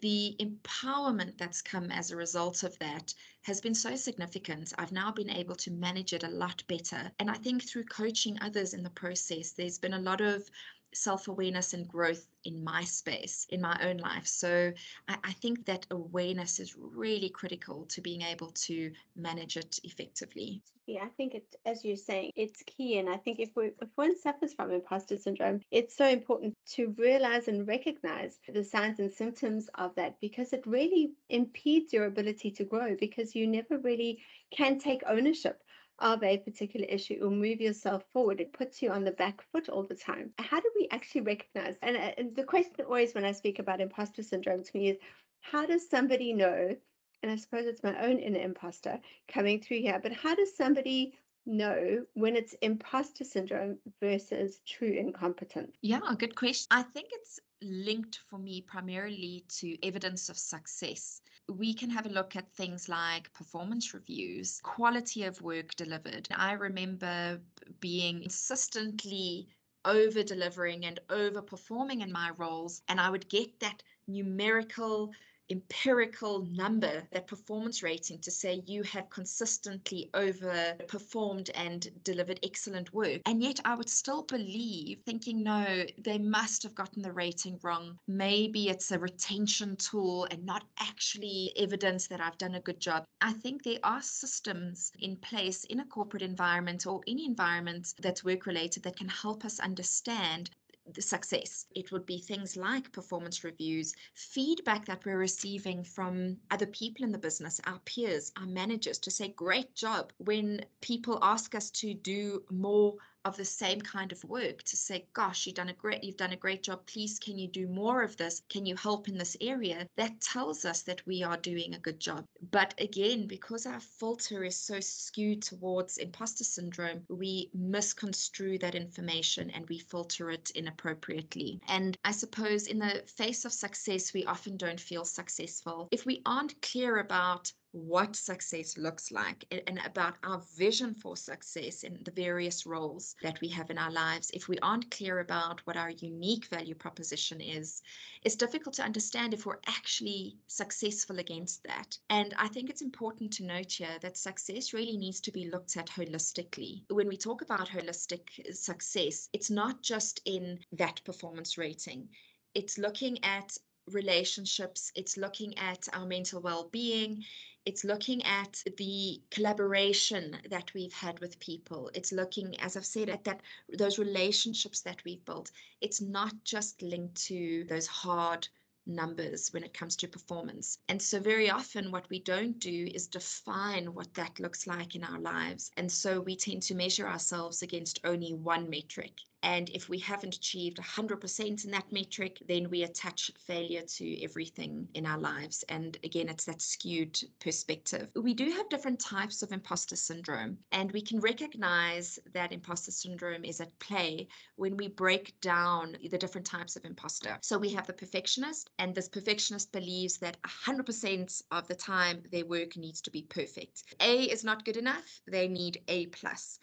the 0.00 0.34
empowerment 0.40 1.38
that's 1.38 1.62
come 1.62 1.92
as 1.92 2.10
a 2.10 2.16
result 2.16 2.64
of 2.64 2.76
that 2.80 3.14
has 3.42 3.60
been 3.60 3.74
so 3.74 3.94
significant. 3.94 4.72
I've 4.76 4.90
now 4.90 5.12
been 5.12 5.30
able 5.30 5.54
to 5.56 5.70
manage 5.70 6.12
it 6.12 6.24
a 6.24 6.28
lot 6.44 6.64
better. 6.66 7.12
And 7.20 7.30
I 7.30 7.34
think 7.34 7.62
through 7.62 7.84
coaching 7.84 8.38
others 8.40 8.74
in 8.74 8.82
the 8.82 8.90
process, 8.90 9.52
there's 9.52 9.78
been 9.78 9.94
a 9.94 10.00
lot 10.10 10.20
of 10.20 10.50
self 10.94 11.28
awareness 11.28 11.74
and 11.74 11.88
growth 11.88 12.26
in 12.44 12.62
my 12.62 12.84
space, 12.84 13.46
in 13.50 13.60
my 13.60 13.78
own 13.82 13.98
life. 13.98 14.26
So 14.26 14.72
I, 15.08 15.16
I, 15.24 15.32
think 15.32 15.64
that 15.66 15.86
awareness 15.90 16.58
is 16.58 16.76
really 16.76 17.28
critical 17.28 17.84
to 17.86 18.00
being 18.00 18.22
able 18.22 18.50
to 18.66 18.90
manage 19.16 19.56
it 19.56 19.78
effectively. 19.84 20.62
Yeah, 20.86 21.04
I 21.04 21.08
think 21.16 21.34
it, 21.34 21.54
as 21.64 21.84
you're 21.84 21.96
saying, 21.96 22.32
it's 22.34 22.62
key. 22.64 22.98
And 22.98 23.08
I 23.08 23.16
think 23.16 23.38
if 23.38 23.50
we, 23.54 23.66
if 23.80 23.88
one 23.94 24.18
suffers 24.18 24.52
from 24.52 24.72
imposter 24.72 25.16
syndrome, 25.16 25.60
it's 25.70 25.96
so 25.96 26.08
important 26.08 26.54
to 26.72 26.94
realize 26.98 27.46
and 27.46 27.66
recognize 27.68 28.40
the 28.52 28.64
signs 28.64 28.98
and 28.98 29.12
symptoms 29.12 29.70
of 29.76 29.94
that 29.94 30.20
because 30.20 30.52
it 30.52 30.66
really 30.66 31.12
impedes 31.28 31.92
your 31.92 32.06
ability 32.06 32.50
to 32.50 32.64
grow 32.64 32.96
because 32.98 33.36
you 33.36 33.46
never 33.46 33.78
really 33.78 34.18
can 34.50 34.78
take 34.78 35.02
ownership 35.06 35.62
of 35.98 36.22
a 36.22 36.38
particular 36.38 36.86
issue 36.86 37.20
or 37.22 37.30
move 37.30 37.60
yourself 37.60 38.04
forward. 38.12 38.40
It 38.40 38.52
puts 38.52 38.82
you 38.82 38.90
on 38.90 39.04
the 39.04 39.12
back 39.12 39.42
foot 39.52 39.68
all 39.68 39.84
the 39.84 39.94
time. 39.94 40.32
How 40.38 40.60
do 40.60 40.70
we 40.74 40.88
actually 40.90 41.22
recognize? 41.22 41.76
And, 41.82 41.96
uh, 41.96 42.12
and 42.18 42.34
the 42.34 42.44
question 42.44 42.84
always 42.84 43.14
when 43.14 43.24
I 43.24 43.32
speak 43.32 43.58
about 43.58 43.80
imposter 43.80 44.22
syndrome 44.22 44.64
to 44.64 44.70
me 44.76 44.90
is 44.90 44.98
how 45.40 45.66
does 45.66 45.88
somebody 45.88 46.32
know? 46.32 46.76
And 47.22 47.30
I 47.30 47.36
suppose 47.36 47.66
it's 47.66 47.84
my 47.84 47.96
own 48.04 48.18
inner 48.18 48.40
imposter 48.40 48.98
coming 49.28 49.60
through 49.60 49.78
here, 49.78 50.00
but 50.02 50.12
how 50.12 50.34
does 50.34 50.56
somebody 50.56 51.14
know 51.46 52.04
when 52.14 52.36
it's 52.36 52.54
imposter 52.62 53.24
syndrome 53.24 53.78
versus 54.00 54.60
true 54.66 54.92
incompetence? 54.92 55.76
Yeah, 55.82 56.00
good 56.18 56.34
question. 56.34 56.66
I 56.70 56.82
think 56.82 57.08
it's 57.12 57.40
linked 57.62 58.20
for 58.28 58.38
me 58.38 58.60
primarily 58.60 59.44
to 59.60 59.86
evidence 59.86 60.28
of 60.28 60.36
success 60.36 61.20
we 61.48 61.74
can 61.74 61.90
have 61.90 62.06
a 62.06 62.10
look 62.10 62.36
at 62.36 62.52
things 62.52 62.88
like 62.88 63.32
performance 63.32 63.94
reviews, 63.94 64.60
quality 64.62 65.24
of 65.24 65.42
work 65.42 65.74
delivered. 65.74 66.28
I 66.34 66.52
remember 66.52 67.40
being 67.80 68.22
consistently 68.22 69.48
over 69.84 70.22
delivering 70.22 70.84
and 70.84 71.00
over 71.10 71.42
performing 71.42 72.00
in 72.02 72.12
my 72.12 72.30
roles, 72.36 72.82
and 72.88 73.00
I 73.00 73.10
would 73.10 73.28
get 73.28 73.58
that 73.60 73.82
numerical 74.06 75.12
empirical 75.52 76.46
number, 76.50 77.02
that 77.12 77.26
performance 77.26 77.82
rating 77.82 78.18
to 78.20 78.30
say 78.30 78.62
you 78.66 78.82
have 78.82 79.10
consistently 79.10 80.10
overperformed 80.14 81.50
and 81.54 81.88
delivered 82.02 82.40
excellent 82.42 82.92
work. 82.92 83.20
And 83.26 83.42
yet 83.42 83.60
I 83.64 83.74
would 83.74 83.88
still 83.88 84.22
believe, 84.22 85.00
thinking, 85.06 85.42
no, 85.42 85.84
they 85.98 86.18
must 86.18 86.62
have 86.64 86.74
gotten 86.74 87.02
the 87.02 87.12
rating 87.12 87.58
wrong. 87.62 87.98
Maybe 88.08 88.68
it's 88.68 88.90
a 88.90 88.98
retention 88.98 89.76
tool 89.76 90.26
and 90.30 90.44
not 90.44 90.64
actually 90.80 91.52
evidence 91.56 92.08
that 92.08 92.20
I've 92.20 92.38
done 92.38 92.54
a 92.54 92.60
good 92.60 92.80
job. 92.80 93.04
I 93.20 93.32
think 93.32 93.62
there 93.62 93.78
are 93.84 94.02
systems 94.02 94.90
in 94.98 95.16
place 95.16 95.64
in 95.64 95.80
a 95.80 95.86
corporate 95.86 96.22
environment 96.22 96.86
or 96.86 97.00
any 97.06 97.26
environment 97.26 97.94
that's 98.00 98.24
work 98.24 98.46
related 98.46 98.82
that 98.82 98.96
can 98.96 99.08
help 99.08 99.44
us 99.44 99.60
understand 99.60 100.50
success. 100.98 101.66
It 101.74 101.92
would 101.92 102.06
be 102.06 102.18
things 102.18 102.56
like 102.56 102.92
performance 102.92 103.44
reviews, 103.44 103.94
feedback 104.14 104.86
that 104.86 105.04
we're 105.04 105.18
receiving 105.18 105.84
from 105.84 106.36
other 106.50 106.66
people 106.66 107.04
in 107.04 107.12
the 107.12 107.18
business, 107.18 107.60
our 107.66 107.78
peers, 107.80 108.32
our 108.36 108.46
managers, 108.46 108.98
to 109.00 109.10
say, 109.10 109.28
great 109.28 109.74
job. 109.74 110.12
When 110.18 110.64
people 110.80 111.18
ask 111.22 111.54
us 111.54 111.70
to 111.72 111.94
do 111.94 112.42
more 112.50 112.96
of 113.24 113.36
the 113.36 113.44
same 113.44 113.80
kind 113.80 114.12
of 114.12 114.24
work 114.24 114.62
to 114.64 114.76
say 114.76 115.06
gosh 115.12 115.46
you've 115.46 115.54
done 115.54 115.68
a 115.68 115.74
great 115.74 116.02
you've 116.02 116.16
done 116.16 116.32
a 116.32 116.36
great 116.36 116.62
job. 116.62 116.84
Please 116.86 117.18
can 117.18 117.38
you 117.38 117.48
do 117.48 117.66
more 117.68 118.02
of 118.02 118.16
this? 118.16 118.42
Can 118.48 118.66
you 118.66 118.76
help 118.76 119.08
in 119.08 119.18
this 119.18 119.36
area? 119.40 119.86
That 119.96 120.20
tells 120.20 120.64
us 120.64 120.82
that 120.82 121.06
we 121.06 121.22
are 121.22 121.36
doing 121.36 121.74
a 121.74 121.78
good 121.78 122.00
job. 122.00 122.24
But 122.50 122.74
again 122.78 123.26
because 123.26 123.66
our 123.66 123.80
filter 123.80 124.44
is 124.44 124.56
so 124.56 124.80
skewed 124.80 125.42
towards 125.42 125.98
imposter 125.98 126.44
syndrome 126.44 127.04
we 127.08 127.50
misconstrue 127.54 128.58
that 128.58 128.74
information 128.74 129.50
and 129.50 129.68
we 129.68 129.78
filter 129.78 130.30
it 130.30 130.50
inappropriately. 130.54 131.60
And 131.68 131.96
i 132.04 132.10
suppose 132.10 132.66
in 132.66 132.78
the 132.78 133.02
face 133.06 133.44
of 133.44 133.52
success 133.52 134.12
we 134.12 134.24
often 134.24 134.56
don't 134.56 134.80
feel 134.80 135.04
successful. 135.04 135.88
If 135.90 136.06
we 136.06 136.22
aren't 136.26 136.60
clear 136.62 136.98
about 136.98 137.52
what 137.72 138.14
success 138.14 138.76
looks 138.76 139.10
like 139.10 139.46
and 139.66 139.80
about 139.86 140.16
our 140.22 140.42
vision 140.56 140.94
for 140.94 141.16
success 141.16 141.84
in 141.84 141.98
the 142.04 142.10
various 142.10 142.66
roles 142.66 143.16
that 143.22 143.40
we 143.40 143.48
have 143.48 143.70
in 143.70 143.78
our 143.78 143.90
lives, 143.90 144.30
if 144.34 144.46
we 144.46 144.58
aren't 144.58 144.90
clear 144.90 145.20
about 145.20 145.60
what 145.66 145.76
our 145.76 145.90
unique 145.90 146.46
value 146.46 146.74
proposition 146.74 147.40
is, 147.40 147.80
it's 148.22 148.36
difficult 148.36 148.74
to 148.74 148.82
understand 148.82 149.32
if 149.32 149.46
we're 149.46 149.58
actually 149.66 150.36
successful 150.48 151.18
against 151.18 151.64
that. 151.64 151.98
And 152.10 152.34
I 152.36 152.48
think 152.48 152.68
it's 152.68 152.82
important 152.82 153.32
to 153.34 153.44
note 153.44 153.72
here 153.72 153.98
that 154.02 154.18
success 154.18 154.74
really 154.74 154.98
needs 154.98 155.20
to 155.22 155.32
be 155.32 155.48
looked 155.48 155.78
at 155.78 155.86
holistically. 155.86 156.82
When 156.90 157.08
we 157.08 157.16
talk 157.16 157.40
about 157.40 157.70
holistic 157.70 158.54
success, 158.54 159.30
it's 159.32 159.50
not 159.50 159.82
just 159.82 160.20
in 160.26 160.58
that 160.72 161.02
performance 161.04 161.56
rating. 161.56 162.10
It's 162.54 162.76
looking 162.76 163.24
at 163.24 163.56
relationships, 163.90 164.92
it's 164.94 165.16
looking 165.16 165.56
at 165.58 165.88
our 165.92 166.06
mental 166.06 166.40
well 166.40 166.68
being, 166.70 167.24
It's 167.64 167.84
looking 167.84 168.24
at 168.24 168.62
the 168.76 169.22
collaboration 169.30 170.36
that 170.50 170.74
we've 170.74 170.92
had 170.92 171.20
with 171.20 171.38
people. 171.38 171.90
It's 171.94 172.10
looking, 172.10 172.58
as 172.58 172.76
I've 172.76 172.84
said, 172.84 173.08
at 173.08 173.22
that 173.24 173.40
those 173.68 174.00
relationships 174.00 174.80
that 174.80 175.04
we've 175.04 175.24
built. 175.24 175.52
It's 175.80 176.00
not 176.00 176.34
just 176.42 176.82
linked 176.82 177.14
to 177.26 177.64
those 177.68 177.86
hard 177.86 178.48
numbers 178.84 179.52
when 179.52 179.62
it 179.62 179.72
comes 179.74 179.94
to 179.96 180.08
performance. 180.08 180.78
And 180.88 181.00
so, 181.00 181.20
very 181.20 181.50
often, 181.50 181.92
what 181.92 182.10
we 182.10 182.18
don't 182.18 182.58
do 182.58 182.90
is 182.92 183.06
define 183.06 183.94
what 183.94 184.12
that 184.14 184.40
looks 184.40 184.66
like 184.66 184.96
in 184.96 185.04
our 185.04 185.20
lives. 185.20 185.70
And 185.76 185.90
so, 185.90 186.20
we 186.20 186.34
tend 186.34 186.62
to 186.64 186.74
measure 186.74 187.06
ourselves 187.06 187.62
against 187.62 188.00
only 188.02 188.34
one 188.34 188.68
metric. 188.68 189.20
And 189.42 189.68
if 189.70 189.88
we 189.88 189.98
haven't 189.98 190.36
achieved 190.36 190.78
100% 190.78 191.64
in 191.64 191.70
that 191.72 191.90
metric, 191.92 192.38
then 192.46 192.70
we 192.70 192.84
attach 192.84 193.30
failure 193.46 193.82
to 193.82 194.22
everything 194.22 194.88
in 194.94 195.04
our 195.06 195.18
lives. 195.18 195.64
And 195.68 195.98
again, 196.04 196.28
it's 196.28 196.44
that 196.44 196.62
skewed 196.62 197.18
perspective. 197.40 198.08
We 198.14 198.34
do 198.34 198.50
have 198.50 198.68
different 198.68 199.00
types 199.00 199.42
of 199.42 199.52
imposter 199.52 199.96
syndrome, 199.96 200.58
and 200.70 200.92
we 200.92 201.02
can 201.02 201.20
recognize 201.20 202.18
that 202.34 202.52
imposter 202.52 202.90
syndrome 202.92 203.44
is 203.44 203.60
at 203.60 203.76
play 203.78 204.28
when 204.56 204.76
we 204.76 204.88
break 204.88 205.40
down 205.40 205.96
the 206.10 206.18
different 206.18 206.46
types 206.46 206.76
of 206.76 206.84
imposter. 206.84 207.38
So 207.40 207.58
we 207.58 207.70
have 207.70 207.86
the 207.86 207.92
perfectionist, 207.92 208.70
and 208.78 208.94
this 208.94 209.08
perfectionist 209.08 209.72
believes 209.72 210.18
that 210.18 210.40
100% 210.42 211.42
of 211.50 211.66
the 211.68 211.74
time 211.74 212.22
their 212.30 212.46
work 212.46 212.76
needs 212.76 213.00
to 213.02 213.10
be 213.10 213.22
perfect. 213.22 213.84
A 214.00 214.24
is 214.24 214.44
not 214.44 214.64
good 214.64 214.76
enough, 214.76 215.20
they 215.26 215.48
need 215.48 215.82
A 215.88 216.06
plus. 216.06 216.58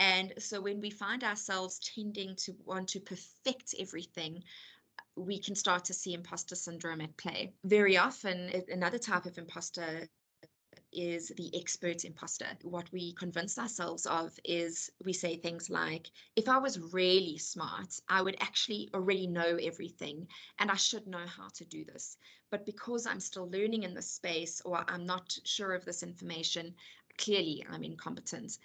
And 0.00 0.32
so 0.38 0.62
when 0.62 0.80
we 0.80 0.88
find 0.88 1.22
ourselves 1.22 1.78
tending 1.78 2.34
to 2.36 2.56
want 2.64 2.88
to 2.88 3.00
perfect 3.00 3.74
everything, 3.78 4.42
we 5.14 5.38
can 5.38 5.54
start 5.54 5.84
to 5.84 5.94
see 5.94 6.14
imposter 6.14 6.54
syndrome 6.54 7.02
at 7.02 7.14
play. 7.18 7.52
Very 7.64 7.98
often, 7.98 8.50
another 8.68 8.98
type 8.98 9.26
of 9.26 9.36
imposter 9.36 10.08
is 10.90 11.28
the 11.36 11.54
expert 11.54 12.06
imposter. 12.06 12.46
What 12.62 12.90
we 12.92 13.12
convince 13.12 13.58
ourselves 13.58 14.06
of 14.06 14.32
is 14.42 14.90
we 15.04 15.12
say 15.12 15.36
things 15.36 15.68
like, 15.68 16.10
if 16.34 16.48
I 16.48 16.56
was 16.56 16.80
really 16.80 17.36
smart, 17.36 18.00
I 18.08 18.22
would 18.22 18.36
actually 18.40 18.88
already 18.94 19.26
know 19.26 19.56
everything 19.56 20.28
and 20.58 20.70
I 20.70 20.76
should 20.76 21.06
know 21.06 21.26
how 21.26 21.48
to 21.56 21.64
do 21.66 21.84
this. 21.84 22.16
But 22.50 22.64
because 22.64 23.06
I'm 23.06 23.20
still 23.20 23.50
learning 23.50 23.82
in 23.82 23.92
this 23.92 24.10
space 24.10 24.62
or 24.64 24.82
I'm 24.88 25.04
not 25.04 25.38
sure 25.44 25.74
of 25.74 25.84
this 25.84 26.02
information, 26.02 26.74
clearly 27.18 27.64
I'm 27.70 27.84
incompetent 27.84 28.56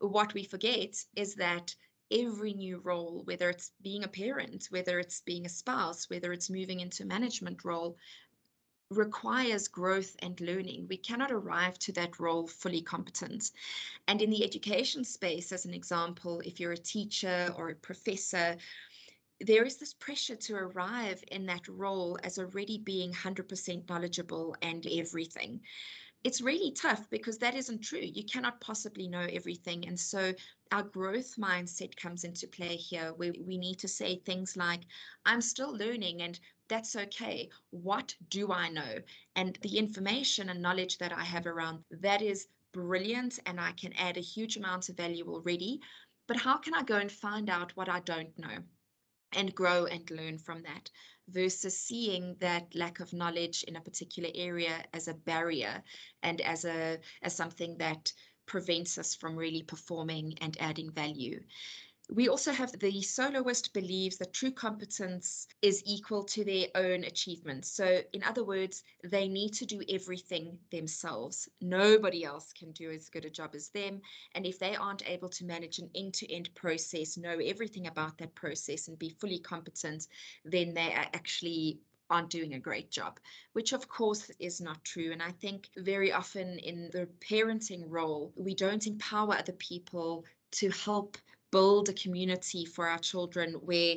what 0.00 0.34
we 0.34 0.44
forget 0.44 0.96
is 1.16 1.34
that 1.36 1.74
every 2.10 2.52
new 2.52 2.78
role, 2.78 3.22
whether 3.24 3.50
it's 3.50 3.72
being 3.82 4.04
a 4.04 4.08
parent, 4.08 4.66
whether 4.70 4.98
it's 4.98 5.20
being 5.20 5.46
a 5.46 5.48
spouse, 5.48 6.08
whether 6.10 6.32
it's 6.32 6.50
moving 6.50 6.80
into 6.80 7.02
a 7.02 7.06
management 7.06 7.64
role, 7.64 7.96
requires 8.90 9.68
growth 9.68 10.14
and 10.20 10.40
learning. 10.40 10.86
We 10.88 10.98
cannot 10.98 11.32
arrive 11.32 11.78
to 11.80 11.92
that 11.92 12.20
role 12.20 12.46
fully 12.46 12.82
competent. 12.82 13.50
And 14.06 14.20
in 14.20 14.30
the 14.30 14.44
education 14.44 15.04
space, 15.04 15.52
as 15.52 15.64
an 15.64 15.74
example, 15.74 16.40
if 16.40 16.60
you're 16.60 16.72
a 16.72 16.76
teacher 16.76 17.52
or 17.56 17.70
a 17.70 17.74
professor, 17.74 18.56
there 19.40 19.64
is 19.64 19.76
this 19.76 19.94
pressure 19.94 20.36
to 20.36 20.54
arrive 20.54 21.22
in 21.32 21.46
that 21.46 21.66
role 21.66 22.18
as 22.22 22.38
already 22.38 22.78
being 22.78 23.12
100% 23.12 23.88
knowledgeable 23.88 24.56
and 24.62 24.86
everything 24.86 25.60
it's 26.24 26.40
really 26.40 26.72
tough 26.72 27.08
because 27.10 27.36
that 27.38 27.54
isn't 27.54 27.82
true. 27.82 28.00
You 28.00 28.24
cannot 28.24 28.60
possibly 28.60 29.06
know 29.06 29.26
everything. 29.30 29.86
And 29.86 29.98
so 29.98 30.32
our 30.72 30.82
growth 30.82 31.36
mindset 31.36 31.94
comes 31.96 32.24
into 32.24 32.48
play 32.48 32.76
here 32.76 33.12
where 33.12 33.32
we 33.46 33.58
need 33.58 33.78
to 33.80 33.88
say 33.88 34.16
things 34.16 34.56
like, 34.56 34.80
I'm 35.26 35.42
still 35.42 35.76
learning 35.76 36.22
and 36.22 36.40
that's 36.68 36.96
okay. 36.96 37.50
What 37.70 38.14
do 38.30 38.50
I 38.50 38.70
know? 38.70 38.96
And 39.36 39.58
the 39.60 39.78
information 39.78 40.48
and 40.48 40.62
knowledge 40.62 40.96
that 40.98 41.12
I 41.12 41.24
have 41.24 41.46
around 41.46 41.84
that 42.00 42.22
is 42.22 42.48
brilliant 42.72 43.38
and 43.44 43.60
I 43.60 43.72
can 43.72 43.92
add 43.92 44.16
a 44.16 44.20
huge 44.20 44.56
amount 44.56 44.88
of 44.88 44.96
value 44.96 45.28
already. 45.28 45.80
But 46.26 46.38
how 46.38 46.56
can 46.56 46.72
I 46.72 46.82
go 46.82 46.96
and 46.96 47.12
find 47.12 47.50
out 47.50 47.72
what 47.76 47.90
I 47.90 48.00
don't 48.00 48.36
know? 48.38 48.58
And 49.34 49.54
grow 49.54 49.86
and 49.86 50.08
learn 50.10 50.38
from 50.38 50.62
that 50.62 50.90
versus 51.28 51.78
seeing 51.78 52.36
that 52.40 52.74
lack 52.74 53.00
of 53.00 53.12
knowledge 53.12 53.64
in 53.64 53.76
a 53.76 53.80
particular 53.80 54.30
area 54.34 54.84
as 54.92 55.08
a 55.08 55.14
barrier 55.14 55.82
and 56.22 56.40
as 56.40 56.64
a 56.64 56.98
as 57.22 57.34
something 57.34 57.76
that 57.78 58.12
prevents 58.46 58.98
us 58.98 59.14
from 59.14 59.36
really 59.36 59.62
performing 59.62 60.34
and 60.40 60.56
adding 60.60 60.90
value 60.90 61.40
we 62.10 62.28
also 62.28 62.52
have 62.52 62.78
the 62.78 63.00
soloist 63.00 63.72
believes 63.72 64.18
that 64.18 64.34
true 64.34 64.50
competence 64.50 65.48
is 65.62 65.82
equal 65.86 66.22
to 66.24 66.44
their 66.44 66.66
own 66.74 67.04
achievements. 67.04 67.70
So, 67.70 68.02
in 68.12 68.22
other 68.24 68.44
words, 68.44 68.84
they 69.02 69.26
need 69.26 69.54
to 69.54 69.66
do 69.66 69.82
everything 69.88 70.58
themselves. 70.70 71.48
Nobody 71.62 72.24
else 72.24 72.52
can 72.52 72.72
do 72.72 72.90
as 72.90 73.08
good 73.08 73.24
a 73.24 73.30
job 73.30 73.54
as 73.54 73.68
them. 73.70 74.02
And 74.34 74.44
if 74.44 74.58
they 74.58 74.76
aren't 74.76 75.08
able 75.08 75.30
to 75.30 75.46
manage 75.46 75.78
an 75.78 75.90
end 75.94 76.12
to 76.14 76.30
end 76.30 76.54
process, 76.54 77.16
know 77.16 77.38
everything 77.38 77.86
about 77.86 78.18
that 78.18 78.34
process, 78.34 78.88
and 78.88 78.98
be 78.98 79.08
fully 79.08 79.38
competent, 79.38 80.06
then 80.44 80.74
they 80.74 80.92
are 80.92 81.06
actually 81.14 81.78
aren't 82.10 82.28
doing 82.28 82.52
a 82.52 82.60
great 82.60 82.90
job, 82.90 83.18
which 83.54 83.72
of 83.72 83.88
course 83.88 84.30
is 84.38 84.60
not 84.60 84.84
true. 84.84 85.10
And 85.10 85.22
I 85.22 85.30
think 85.30 85.70
very 85.78 86.12
often 86.12 86.58
in 86.58 86.90
the 86.92 87.08
parenting 87.20 87.84
role, 87.88 88.30
we 88.36 88.54
don't 88.54 88.86
empower 88.86 89.34
other 89.34 89.54
people 89.54 90.26
to 90.52 90.70
help 90.70 91.16
build 91.54 91.88
a 91.88 91.92
community 91.92 92.64
for 92.64 92.88
our 92.88 92.98
children 92.98 93.52
where 93.62 93.94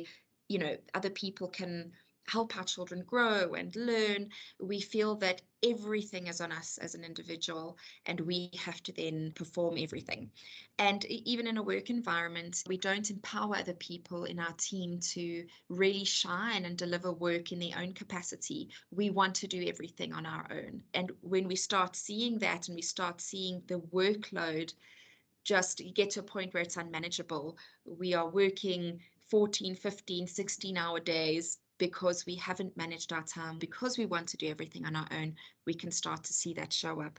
you 0.48 0.58
know 0.60 0.76
other 0.94 1.10
people 1.10 1.48
can 1.48 1.90
help 2.28 2.56
our 2.56 2.62
children 2.62 3.02
grow 3.04 3.54
and 3.54 3.74
learn. 3.74 4.28
We 4.60 4.80
feel 4.80 5.16
that 5.16 5.42
everything 5.64 6.28
is 6.28 6.40
on 6.40 6.52
us 6.52 6.78
as 6.78 6.94
an 6.94 7.02
individual 7.02 7.76
and 8.06 8.20
we 8.20 8.50
have 8.64 8.80
to 8.84 8.92
then 8.92 9.32
perform 9.34 9.76
everything. 9.78 10.30
And 10.78 11.04
even 11.06 11.48
in 11.48 11.56
a 11.56 11.62
work 11.62 11.90
environment 11.90 12.62
we 12.68 12.76
don't 12.76 13.10
empower 13.10 13.56
other 13.56 13.74
people 13.74 14.24
in 14.26 14.38
our 14.38 14.54
team 14.56 15.00
to 15.14 15.44
really 15.68 16.04
shine 16.04 16.64
and 16.64 16.76
deliver 16.76 17.10
work 17.12 17.50
in 17.50 17.58
their 17.58 17.76
own 17.76 17.92
capacity. 17.92 18.68
We 18.92 19.10
want 19.10 19.34
to 19.36 19.48
do 19.48 19.64
everything 19.66 20.12
on 20.12 20.26
our 20.26 20.46
own. 20.52 20.82
And 20.94 21.10
when 21.22 21.48
we 21.48 21.56
start 21.56 21.96
seeing 21.96 22.38
that 22.38 22.68
and 22.68 22.76
we 22.76 22.82
start 22.82 23.20
seeing 23.20 23.62
the 23.66 23.80
workload 23.80 24.72
just 25.48 25.80
get 25.94 26.10
to 26.10 26.20
a 26.20 26.22
point 26.22 26.52
where 26.52 26.62
it's 26.62 26.76
unmanageable. 26.76 27.56
We 27.86 28.12
are 28.12 28.28
working 28.28 29.00
14, 29.30 29.74
15, 29.74 30.26
16 30.26 30.76
hour 30.76 31.00
days 31.00 31.56
because 31.78 32.26
we 32.26 32.34
haven't 32.34 32.76
managed 32.76 33.14
our 33.14 33.22
time, 33.22 33.58
because 33.58 33.96
we 33.96 34.04
want 34.04 34.28
to 34.28 34.36
do 34.36 34.48
everything 34.48 34.84
on 34.84 34.94
our 34.94 35.08
own, 35.10 35.34
we 35.64 35.72
can 35.72 35.90
start 35.90 36.22
to 36.24 36.34
see 36.34 36.52
that 36.52 36.70
show 36.70 37.00
up. 37.00 37.18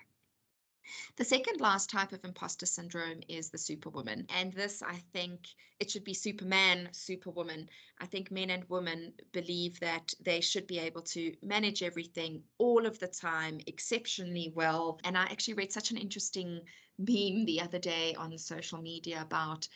The 1.15 1.25
second 1.25 1.59
last 1.59 1.89
type 1.89 2.13
of 2.13 2.23
imposter 2.23 2.65
syndrome 2.65 3.21
is 3.27 3.49
the 3.49 3.57
superwoman. 3.57 4.25
And 4.29 4.53
this, 4.53 4.81
I 4.81 4.95
think, 5.13 5.47
it 5.79 5.89
should 5.89 6.03
be 6.03 6.13
superman, 6.13 6.89
superwoman. 6.91 7.69
I 7.99 8.05
think 8.05 8.31
men 8.31 8.49
and 8.49 8.67
women 8.69 9.13
believe 9.31 9.79
that 9.79 10.13
they 10.19 10.41
should 10.41 10.67
be 10.67 10.79
able 10.79 11.01
to 11.03 11.33
manage 11.41 11.83
everything 11.83 12.43
all 12.57 12.85
of 12.85 12.99
the 12.99 13.07
time 13.07 13.59
exceptionally 13.67 14.51
well. 14.55 14.99
And 15.03 15.17
I 15.17 15.23
actually 15.23 15.55
read 15.55 15.71
such 15.71 15.91
an 15.91 15.97
interesting 15.97 16.61
meme 16.97 17.45
the 17.45 17.61
other 17.61 17.79
day 17.79 18.15
on 18.15 18.37
social 18.37 18.81
media 18.81 19.21
about 19.21 19.67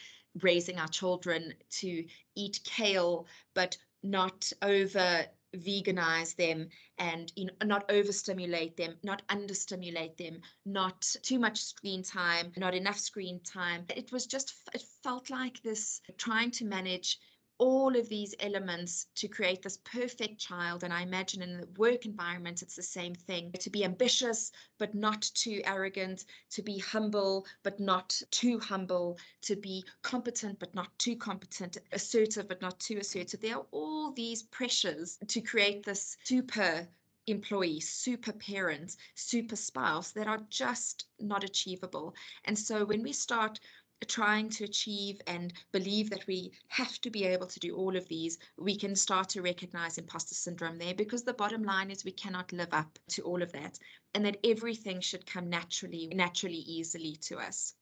raising 0.41 0.79
our 0.79 0.87
children 0.87 1.53
to 1.69 2.05
eat 2.35 2.59
kale, 2.63 3.27
but 3.53 3.77
not 4.01 4.51
over 4.61 5.25
veganize 5.55 6.35
them 6.35 6.69
and 6.97 7.31
you 7.35 7.45
know, 7.45 7.53
not 7.65 7.89
overstimulate 7.89 8.77
them, 8.77 8.95
not 9.03 9.21
understimulate 9.29 10.17
them, 10.17 10.41
not 10.65 11.01
too 11.21 11.39
much 11.39 11.61
screen 11.61 12.03
time, 12.03 12.51
not 12.57 12.75
enough 12.75 12.99
screen 12.99 13.39
time. 13.43 13.85
It 13.95 14.11
was 14.11 14.25
just, 14.25 14.53
it 14.73 14.83
felt 15.03 15.29
like 15.29 15.61
this 15.61 16.01
trying 16.17 16.51
to 16.51 16.65
manage 16.65 17.19
all 17.63 17.95
of 17.95 18.09
these 18.09 18.35
elements 18.41 19.07
to 19.15 19.29
create 19.29 19.61
this 19.61 19.77
perfect 19.85 20.37
child. 20.37 20.83
And 20.83 20.91
I 20.91 21.01
imagine 21.01 21.41
in 21.41 21.61
the 21.61 21.67
work 21.77 22.05
environment, 22.05 22.61
it's 22.61 22.75
the 22.75 22.83
same 22.83 23.15
thing 23.15 23.53
to 23.53 23.69
be 23.69 23.85
ambitious, 23.85 24.51
but 24.79 24.93
not 24.93 25.21
too 25.33 25.61
arrogant, 25.63 26.25
to 26.49 26.61
be 26.61 26.77
humble, 26.79 27.45
but 27.63 27.79
not 27.79 28.21
too 28.31 28.59
humble, 28.59 29.17
to 29.43 29.55
be 29.55 29.85
competent, 30.01 30.59
but 30.59 30.75
not 30.75 30.89
too 30.99 31.15
competent, 31.15 31.77
assertive, 31.93 32.49
but 32.49 32.61
not 32.61 32.77
too 32.81 32.97
assertive. 32.97 33.39
There 33.39 33.55
are 33.55 33.65
all 33.71 34.11
these 34.11 34.43
pressures 34.43 35.17
to 35.25 35.39
create 35.39 35.85
this 35.85 36.17
super 36.25 36.85
employee, 37.27 37.79
super 37.79 38.33
parent, 38.33 38.97
super 39.15 39.55
spouse 39.55 40.11
that 40.11 40.27
are 40.27 40.41
just 40.49 41.05
not 41.21 41.45
achievable. 41.45 42.13
And 42.43 42.59
so 42.59 42.83
when 42.83 43.01
we 43.01 43.13
start 43.13 43.61
trying 44.05 44.49
to 44.49 44.63
achieve 44.63 45.21
and 45.27 45.53
believe 45.71 46.09
that 46.09 46.25
we 46.27 46.51
have 46.69 46.99
to 47.01 47.09
be 47.09 47.25
able 47.25 47.47
to 47.47 47.59
do 47.59 47.75
all 47.75 47.95
of 47.95 48.07
these, 48.07 48.37
we 48.57 48.75
can 48.75 48.95
start 48.95 49.29
to 49.29 49.41
recognize 49.41 49.97
imposter 49.97 50.35
syndrome 50.35 50.77
there 50.77 50.93
because 50.93 51.23
the 51.23 51.33
bottom 51.33 51.63
line 51.63 51.91
is 51.91 52.03
we 52.03 52.11
cannot 52.11 52.51
live 52.51 52.73
up 52.73 52.97
to 53.09 53.21
all 53.23 53.41
of 53.41 53.51
that 53.51 53.77
and 54.13 54.25
that 54.25 54.37
everything 54.43 55.01
should 55.01 55.25
come 55.25 55.49
naturally, 55.49 56.07
naturally, 56.13 56.57
easily 56.57 57.15
to 57.17 57.37
us. 57.37 57.75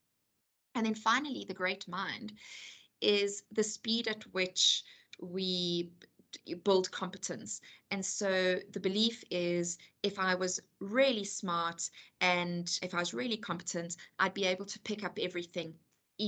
And 0.76 0.86
then 0.86 0.96
finally, 0.96 1.46
the 1.48 1.54
great 1.54 1.88
mind 1.88 2.34
is 3.02 3.44
the 3.52 3.64
speed 3.64 4.08
at 4.08 4.24
which 4.34 4.84
we 5.20 5.92
build 6.64 6.90
competence. 6.92 7.62
And 7.92 8.06
so 8.06 8.60
the 8.72 8.80
belief 8.80 9.24
is 9.32 9.78
if 10.04 10.18
I 10.18 10.36
was 10.36 10.60
really 10.80 11.26
smart 11.26 11.90
and 12.22 12.80
if 12.82 12.94
I 12.94 13.00
was 13.00 13.14
really 13.14 13.38
competent, 13.38 13.98
I'd 14.20 14.34
be 14.34 14.46
able 14.46 14.66
to 14.66 14.80
pick 14.80 15.04
up 15.04 15.18
everything 15.22 15.74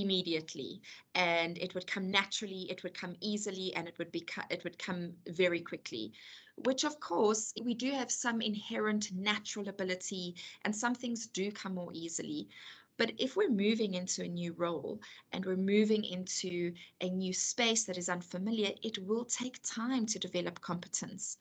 immediately 0.02 0.82
and 1.14 1.56
it 1.58 1.74
would 1.74 1.86
come 1.86 2.10
naturally 2.10 2.70
it 2.70 2.82
would 2.82 2.94
come 2.94 3.14
easily 3.20 3.72
and 3.74 3.86
it 3.86 3.96
would 3.98 4.10
be 4.10 4.26
it 4.50 4.64
would 4.64 4.78
come 4.78 5.12
very 5.28 5.60
quickly 5.60 6.12
which 6.56 6.84
of 6.84 6.98
course 7.00 7.52
we 7.62 7.74
do 7.74 7.90
have 7.92 8.10
some 8.10 8.40
inherent 8.40 9.12
natural 9.12 9.68
ability 9.68 10.34
and 10.64 10.74
some 10.74 10.94
things 10.94 11.26
do 11.28 11.50
come 11.52 11.74
more 11.74 11.92
easily 11.92 12.48
but 12.96 13.12
if 13.18 13.36
we're 13.36 13.50
moving 13.50 13.94
into 13.94 14.22
a 14.22 14.28
new 14.28 14.52
role 14.52 15.00
and 15.32 15.44
we're 15.44 15.56
moving 15.56 16.04
into 16.04 16.72
a 17.00 17.10
new 17.10 17.32
space 17.32 17.84
that 17.84 17.98
is 17.98 18.08
unfamiliar, 18.08 18.70
it 18.82 18.98
will 19.04 19.24
take 19.24 19.58
time 19.64 20.06
to 20.06 20.18
develop 20.20 20.60
competence. 20.60 21.36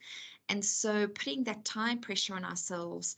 And 0.50 0.65
so 0.65 1.07
putting 1.07 1.43
that 1.43 1.63
time 1.63 2.00
pressure 2.00 2.33
on 2.33 2.43
ourselves, 2.43 3.17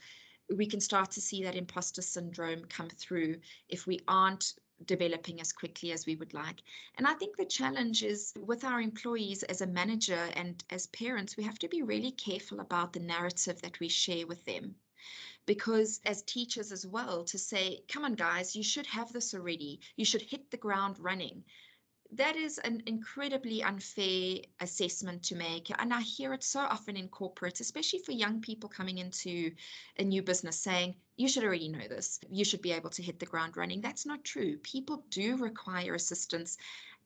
we 0.54 0.66
can 0.66 0.82
start 0.82 1.12
to 1.12 1.22
see 1.22 1.44
that 1.44 1.56
imposter 1.56 2.02
syndrome 2.02 2.66
come 2.66 2.90
through 2.90 3.38
if 3.70 3.88
we 3.88 4.02
aren't 4.08 4.56
developing 4.86 5.40
as 5.40 5.54
quickly 5.54 5.92
as 5.92 6.06
we 6.06 6.16
would 6.16 6.34
like. 6.34 6.62
And 6.98 7.08
I 7.08 7.14
think 7.14 7.38
the 7.38 7.46
challenge 7.46 8.04
is 8.04 8.34
with 8.40 8.64
our 8.64 8.82
employees 8.82 9.44
as 9.44 9.62
a 9.62 9.68
manager 9.68 10.30
and 10.36 10.64
as 10.70 10.88
parents, 10.88 11.38
we 11.38 11.44
have 11.44 11.60
to 11.60 11.68
be 11.68 11.82
really 11.82 12.12
careful 12.12 12.60
about 12.60 12.94
the 12.94 13.00
narrative 13.00 13.62
that 13.62 13.80
we 13.80 13.88
share 13.88 14.28
with 14.28 14.44
them. 14.46 14.76
Because 15.46 16.02
as 16.06 16.24
teachers 16.24 16.72
as 16.72 16.88
well 16.88 17.24
to 17.26 17.38
say 17.38 17.84
come 17.88 18.04
on 18.04 18.16
guys 18.16 18.56
you 18.56 18.64
should 18.64 18.88
have 18.88 19.14
this 19.14 19.34
already. 19.34 19.80
You 19.96 20.06
should 20.06 20.24
hit 20.24 20.50
the 20.50 20.58
ground 20.58 20.98
running 21.00 21.44
that 22.18 22.36
is 22.36 22.58
an 22.60 22.82
incredibly 22.86 23.64
unfair 23.64 24.38
assessment 24.62 25.22
to 25.24 25.36
make 25.36 25.72
and 25.80 25.94
i 25.94 26.02
hear 26.02 26.34
it 26.34 26.44
so 26.44 26.60
often 26.60 26.96
in 26.98 27.08
corporate 27.08 27.60
especially 27.60 28.00
for 28.00 28.12
young 28.12 28.42
people 28.42 28.70
coming 28.70 28.98
into 28.98 29.52
a 30.00 30.04
new 30.04 30.22
business 30.22 30.58
saying 30.60 30.96
you 31.18 31.30
should 31.30 31.46
already 31.46 31.70
know 31.70 31.88
this. 31.88 32.20
You 32.30 32.44
should 32.44 32.62
be 32.62 32.74
able 32.74 32.90
to 32.90 33.02
hit 33.02 33.20
the 33.20 33.26
ground 33.26 33.56
running. 33.56 33.80
That's 33.80 34.06
not 34.06 34.26
true. 34.26 34.58
People 34.58 35.06
do 35.10 35.38
require 35.38 35.96
assistance 35.96 36.58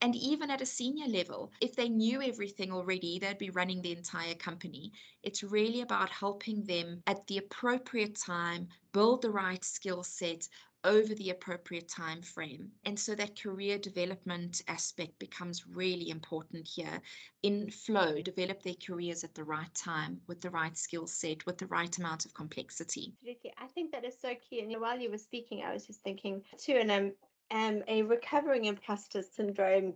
and 0.02 0.16
even 0.16 0.50
at 0.50 0.62
a 0.62 0.66
senior 0.66 1.06
level, 1.06 1.52
if 1.60 1.76
they 1.76 1.90
knew 1.90 2.22
everything 2.22 2.72
already, 2.72 3.18
they'd 3.18 3.36
be 3.36 3.50
running 3.50 3.82
the 3.82 3.92
entire 3.92 4.34
company. 4.34 4.92
It's 5.22 5.42
really 5.42 5.82
about 5.82 6.08
helping 6.08 6.64
them 6.64 7.02
at 7.06 7.26
the 7.26 7.36
appropriate 7.36 8.14
time 8.16 8.68
build 8.92 9.20
the 9.20 9.30
right 9.30 9.62
skill 9.62 10.02
set 10.02 10.48
over 10.84 11.14
the 11.14 11.30
appropriate 11.30 11.88
time 11.88 12.22
frame. 12.22 12.70
And 12.84 12.98
so 12.98 13.14
that 13.14 13.40
career 13.40 13.78
development 13.78 14.62
aspect 14.68 15.18
becomes 15.18 15.66
really 15.66 16.10
important 16.10 16.66
here. 16.66 17.00
In 17.42 17.70
flow, 17.70 18.20
develop 18.22 18.62
their 18.62 18.74
careers 18.86 19.24
at 19.24 19.34
the 19.34 19.44
right 19.44 19.74
time 19.74 20.20
with 20.26 20.40
the 20.40 20.50
right 20.50 20.76
skill 20.76 21.06
set, 21.06 21.44
with 21.46 21.58
the 21.58 21.66
right 21.66 21.96
amount 21.98 22.24
of 22.24 22.34
complexity. 22.34 23.14
Absolutely. 23.18 23.52
I 23.58 23.66
think 23.68 23.92
that 23.92 24.04
is 24.04 24.18
so 24.20 24.34
key. 24.36 24.60
And 24.60 24.80
while 24.80 24.98
you 24.98 25.10
were 25.10 25.18
speaking, 25.18 25.62
I 25.62 25.72
was 25.72 25.86
just 25.86 26.02
thinking 26.02 26.42
too, 26.58 26.74
and 26.74 26.90
I'm 26.90 27.12
am 27.50 27.82
a 27.88 28.02
recovering 28.02 28.66
imposter 28.66 29.22
syndrome 29.22 29.94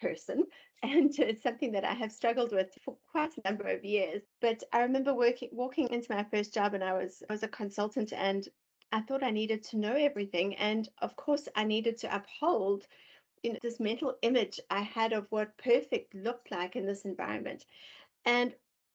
person 0.00 0.44
and 0.82 1.18
it's 1.18 1.42
something 1.42 1.72
that 1.72 1.84
I 1.84 1.92
have 1.94 2.12
struggled 2.12 2.52
with 2.52 2.68
for 2.84 2.96
quite 3.10 3.32
a 3.36 3.48
number 3.48 3.66
of 3.66 3.84
years. 3.84 4.22
But 4.40 4.62
I 4.72 4.82
remember 4.82 5.12
working 5.12 5.48
walking 5.52 5.88
into 5.88 6.12
my 6.14 6.24
first 6.24 6.54
job 6.54 6.74
and 6.74 6.84
I 6.84 6.92
was 6.92 7.22
I 7.28 7.32
was 7.32 7.42
a 7.42 7.48
consultant 7.48 8.12
and 8.12 8.46
I 8.92 9.00
thought 9.02 9.22
I 9.22 9.30
needed 9.30 9.62
to 9.64 9.78
know 9.78 9.94
everything. 9.94 10.56
And 10.56 10.88
of 11.00 11.16
course 11.16 11.48
I 11.54 11.64
needed 11.64 11.98
to 11.98 12.14
uphold 12.14 12.86
you 13.42 13.52
know, 13.52 13.58
this 13.62 13.80
mental 13.80 14.16
image 14.22 14.60
I 14.70 14.80
had 14.80 15.12
of 15.12 15.26
what 15.30 15.56
perfect 15.58 16.14
looked 16.14 16.50
like 16.50 16.76
in 16.76 16.86
this 16.86 17.04
environment. 17.04 17.64
And 18.24 18.54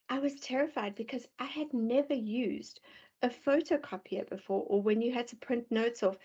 I 0.10 0.20
was 0.20 0.40
terrified 0.40 0.96
because 0.96 1.28
I 1.40 1.46
had 1.46 1.74
never 1.74 2.14
used 2.14 2.82
a 3.22 3.30
photocopier 3.30 4.30
before 4.30 4.66
or 4.68 4.82
when 4.82 5.02
you 5.02 5.14
had 5.14 5.28
to 5.30 5.38
print 5.38 5.66
notes 5.72 6.04
off. 6.04 6.18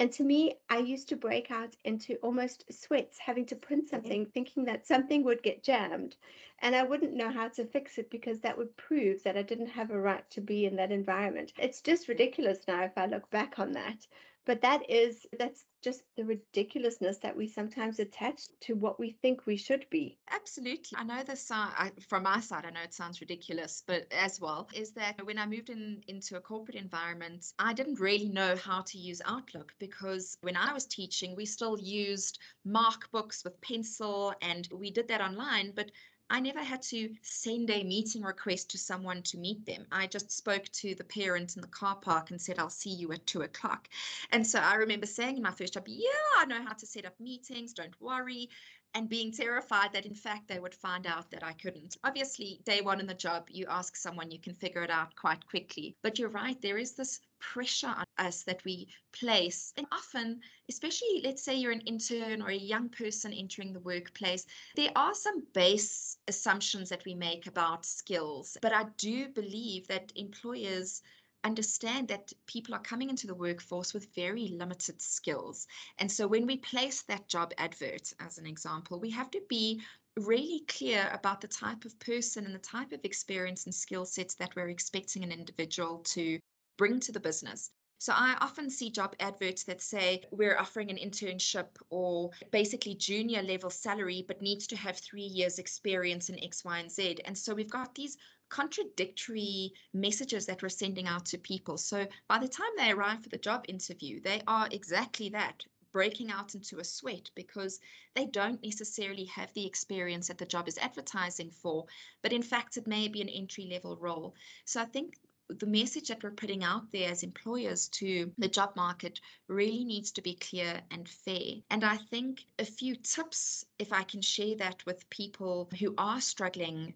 And 0.00 0.10
to 0.12 0.24
me, 0.24 0.56
I 0.68 0.78
used 0.78 1.08
to 1.10 1.16
break 1.16 1.50
out 1.50 1.76
into 1.84 2.16
almost 2.16 2.64
sweats 2.72 3.18
having 3.18 3.46
to 3.46 3.54
print 3.54 3.84
mm-hmm. 3.84 3.96
something, 3.96 4.26
thinking 4.26 4.64
that 4.64 4.86
something 4.86 5.22
would 5.22 5.42
get 5.42 5.62
jammed 5.62 6.16
and 6.62 6.76
I 6.76 6.82
wouldn't 6.82 7.14
know 7.14 7.30
how 7.30 7.48
to 7.48 7.64
fix 7.64 7.96
it 7.98 8.10
because 8.10 8.40
that 8.40 8.56
would 8.56 8.76
prove 8.76 9.22
that 9.22 9.36
I 9.36 9.42
didn't 9.42 9.68
have 9.68 9.90
a 9.90 10.00
right 10.00 10.28
to 10.30 10.40
be 10.40 10.66
in 10.66 10.76
that 10.76 10.92
environment. 10.92 11.52
It's 11.58 11.80
just 11.80 12.08
ridiculous 12.08 12.66
now 12.68 12.84
if 12.84 12.96
I 12.96 13.06
look 13.06 13.28
back 13.30 13.58
on 13.58 13.72
that 13.72 14.06
but 14.46 14.60
that 14.62 14.88
is 14.90 15.26
that's 15.38 15.64
just 15.82 16.02
the 16.16 16.24
ridiculousness 16.24 17.18
that 17.18 17.36
we 17.36 17.46
sometimes 17.46 17.98
attach 17.98 18.42
to 18.60 18.74
what 18.74 18.98
we 19.00 19.12
think 19.22 19.46
we 19.46 19.56
should 19.56 19.86
be. 19.90 20.18
Absolutely. 20.30 20.96
I 20.96 21.04
know 21.04 21.22
this 21.22 21.50
uh, 21.50 21.90
from 22.08 22.24
my 22.24 22.40
side 22.40 22.64
i 22.64 22.70
know 22.70 22.82
it 22.82 22.94
sounds 22.94 23.20
ridiculous 23.20 23.82
but 23.86 24.06
as 24.12 24.40
well 24.40 24.68
is 24.74 24.92
that 24.92 25.14
when 25.24 25.38
i 25.38 25.46
moved 25.46 25.70
in 25.70 26.02
into 26.08 26.36
a 26.36 26.40
corporate 26.40 26.76
environment 26.76 27.52
i 27.58 27.72
didn't 27.72 28.00
really 28.00 28.28
know 28.28 28.56
how 28.56 28.80
to 28.82 28.98
use 28.98 29.20
outlook 29.26 29.72
because 29.78 30.36
when 30.42 30.56
i 30.56 30.72
was 30.72 30.86
teaching 30.86 31.34
we 31.36 31.44
still 31.44 31.78
used 31.78 32.38
mark 32.64 33.10
books 33.10 33.44
with 33.44 33.60
pencil 33.60 34.32
and 34.42 34.68
we 34.72 34.90
did 34.90 35.08
that 35.08 35.20
online 35.20 35.72
but 35.74 35.90
I 36.30 36.38
never 36.40 36.60
had 36.60 36.80
to 36.82 37.12
send 37.22 37.70
a 37.70 37.82
meeting 37.82 38.22
request 38.22 38.70
to 38.70 38.78
someone 38.78 39.22
to 39.24 39.36
meet 39.38 39.66
them. 39.66 39.86
I 39.90 40.06
just 40.06 40.30
spoke 40.30 40.64
to 40.64 40.94
the 40.94 41.04
parent 41.04 41.56
in 41.56 41.60
the 41.60 41.68
car 41.68 41.96
park 41.96 42.30
and 42.30 42.40
said, 42.40 42.58
I'll 42.58 42.70
see 42.70 42.90
you 42.90 43.12
at 43.12 43.26
two 43.26 43.42
o'clock. 43.42 43.88
And 44.30 44.46
so 44.46 44.60
I 44.60 44.76
remember 44.76 45.06
saying 45.06 45.36
in 45.36 45.42
my 45.42 45.50
first 45.50 45.74
job, 45.74 45.84
Yeah, 45.88 46.08
I 46.38 46.44
know 46.46 46.62
how 46.62 46.74
to 46.74 46.86
set 46.86 47.04
up 47.04 47.18
meetings, 47.18 47.72
don't 47.72 48.00
worry 48.00 48.48
and 48.94 49.08
being 49.08 49.32
terrified 49.32 49.92
that 49.92 50.06
in 50.06 50.14
fact 50.14 50.48
they 50.48 50.58
would 50.58 50.74
find 50.74 51.06
out 51.06 51.30
that 51.30 51.44
I 51.44 51.52
couldn't. 51.52 51.96
Obviously, 52.04 52.60
day 52.64 52.80
one 52.80 53.00
in 53.00 53.06
the 53.06 53.14
job, 53.14 53.48
you 53.50 53.66
ask 53.68 53.96
someone, 53.96 54.30
you 54.30 54.38
can 54.38 54.54
figure 54.54 54.82
it 54.82 54.90
out 54.90 55.14
quite 55.16 55.46
quickly. 55.46 55.96
But 56.02 56.18
you're 56.18 56.28
right, 56.28 56.60
there 56.60 56.78
is 56.78 56.92
this 56.92 57.20
pressure 57.40 57.88
on 57.88 58.04
us 58.18 58.42
that 58.42 58.64
we 58.64 58.88
place. 59.12 59.72
And 59.76 59.86
often, 59.92 60.40
especially 60.68 61.22
let's 61.24 61.42
say 61.42 61.54
you're 61.54 61.72
an 61.72 61.80
intern 61.82 62.42
or 62.42 62.50
a 62.50 62.56
young 62.56 62.88
person 62.88 63.32
entering 63.32 63.72
the 63.72 63.80
workplace, 63.80 64.46
there 64.76 64.92
are 64.94 65.14
some 65.14 65.44
base 65.54 66.18
assumptions 66.28 66.88
that 66.90 67.04
we 67.04 67.14
make 67.14 67.46
about 67.46 67.86
skills. 67.86 68.56
But 68.60 68.72
I 68.72 68.84
do 68.98 69.28
believe 69.28 69.86
that 69.88 70.12
employers 70.16 71.02
understand 71.44 72.08
that 72.08 72.32
people 72.46 72.74
are 72.74 72.80
coming 72.80 73.10
into 73.10 73.26
the 73.26 73.34
workforce 73.34 73.94
with 73.94 74.14
very 74.14 74.48
limited 74.48 75.00
skills. 75.00 75.66
And 75.98 76.10
so 76.10 76.26
when 76.26 76.46
we 76.46 76.58
place 76.58 77.02
that 77.02 77.28
job 77.28 77.52
advert, 77.58 78.12
as 78.20 78.38
an 78.38 78.46
example, 78.46 79.00
we 79.00 79.10
have 79.10 79.30
to 79.32 79.40
be 79.48 79.80
really 80.16 80.64
clear 80.68 81.08
about 81.12 81.40
the 81.40 81.48
type 81.48 81.84
of 81.84 81.98
person 82.00 82.44
and 82.44 82.54
the 82.54 82.58
type 82.58 82.92
of 82.92 83.00
experience 83.04 83.64
and 83.64 83.74
skill 83.74 84.04
sets 84.04 84.34
that 84.36 84.54
we're 84.56 84.68
expecting 84.68 85.24
an 85.24 85.32
individual 85.32 85.98
to 85.98 86.38
bring 86.76 87.00
to 87.00 87.12
the 87.12 87.20
business. 87.20 87.70
So 88.00 88.14
I 88.16 88.34
often 88.40 88.70
see 88.70 88.88
job 88.88 89.14
adverts 89.20 89.64
that 89.64 89.82
say 89.82 90.22
we're 90.30 90.56
offering 90.56 90.88
an 90.90 90.96
internship 90.96 91.66
or 91.90 92.30
basically 92.50 92.94
junior 92.94 93.42
level 93.42 93.68
salary, 93.68 94.24
but 94.26 94.40
needs 94.40 94.66
to 94.68 94.76
have 94.76 94.96
three 94.96 95.20
years 95.20 95.58
experience 95.58 96.30
in 96.30 96.42
X, 96.42 96.64
Y, 96.64 96.78
and 96.78 96.90
Z. 96.90 97.18
And 97.26 97.36
so 97.36 97.54
we've 97.54 97.68
got 97.70 97.94
these 97.94 98.16
contradictory 98.48 99.74
messages 99.92 100.46
that 100.46 100.62
we're 100.62 100.70
sending 100.70 101.08
out 101.08 101.26
to 101.26 101.36
people. 101.36 101.76
So 101.76 102.06
by 102.26 102.38
the 102.38 102.48
time 102.48 102.70
they 102.78 102.90
arrive 102.90 103.22
for 103.22 103.28
the 103.28 103.36
job 103.36 103.66
interview, 103.68 104.18
they 104.22 104.40
are 104.46 104.66
exactly 104.70 105.28
that 105.28 105.62
breaking 105.92 106.30
out 106.30 106.54
into 106.54 106.78
a 106.78 106.84
sweat 106.84 107.30
because 107.34 107.80
they 108.14 108.24
don't 108.24 108.64
necessarily 108.64 109.26
have 109.26 109.52
the 109.52 109.66
experience 109.66 110.28
that 110.28 110.38
the 110.38 110.46
job 110.46 110.68
is 110.68 110.78
advertising 110.78 111.50
for, 111.50 111.84
but 112.22 112.32
in 112.32 112.42
fact, 112.42 112.78
it 112.78 112.86
may 112.86 113.08
be 113.08 113.20
an 113.20 113.28
entry 113.28 113.68
level 113.70 113.96
role. 113.96 114.34
So 114.64 114.80
I 114.80 114.86
think 114.86 115.18
the 115.58 115.66
message 115.66 116.08
that 116.08 116.22
we're 116.22 116.30
putting 116.30 116.62
out 116.64 116.90
there 116.92 117.10
as 117.10 117.22
employers 117.22 117.88
to 117.88 118.32
the 118.38 118.48
job 118.48 118.74
market 118.76 119.20
really 119.48 119.84
needs 119.84 120.10
to 120.12 120.22
be 120.22 120.34
clear 120.34 120.80
and 120.90 121.08
fair. 121.08 121.54
And 121.70 121.84
I 121.84 121.96
think 121.96 122.44
a 122.58 122.64
few 122.64 122.96
tips, 122.96 123.64
if 123.78 123.92
I 123.92 124.02
can 124.02 124.22
share 124.22 124.56
that 124.56 124.84
with 124.86 125.08
people 125.10 125.70
who 125.78 125.94
are 125.98 126.20
struggling 126.20 126.94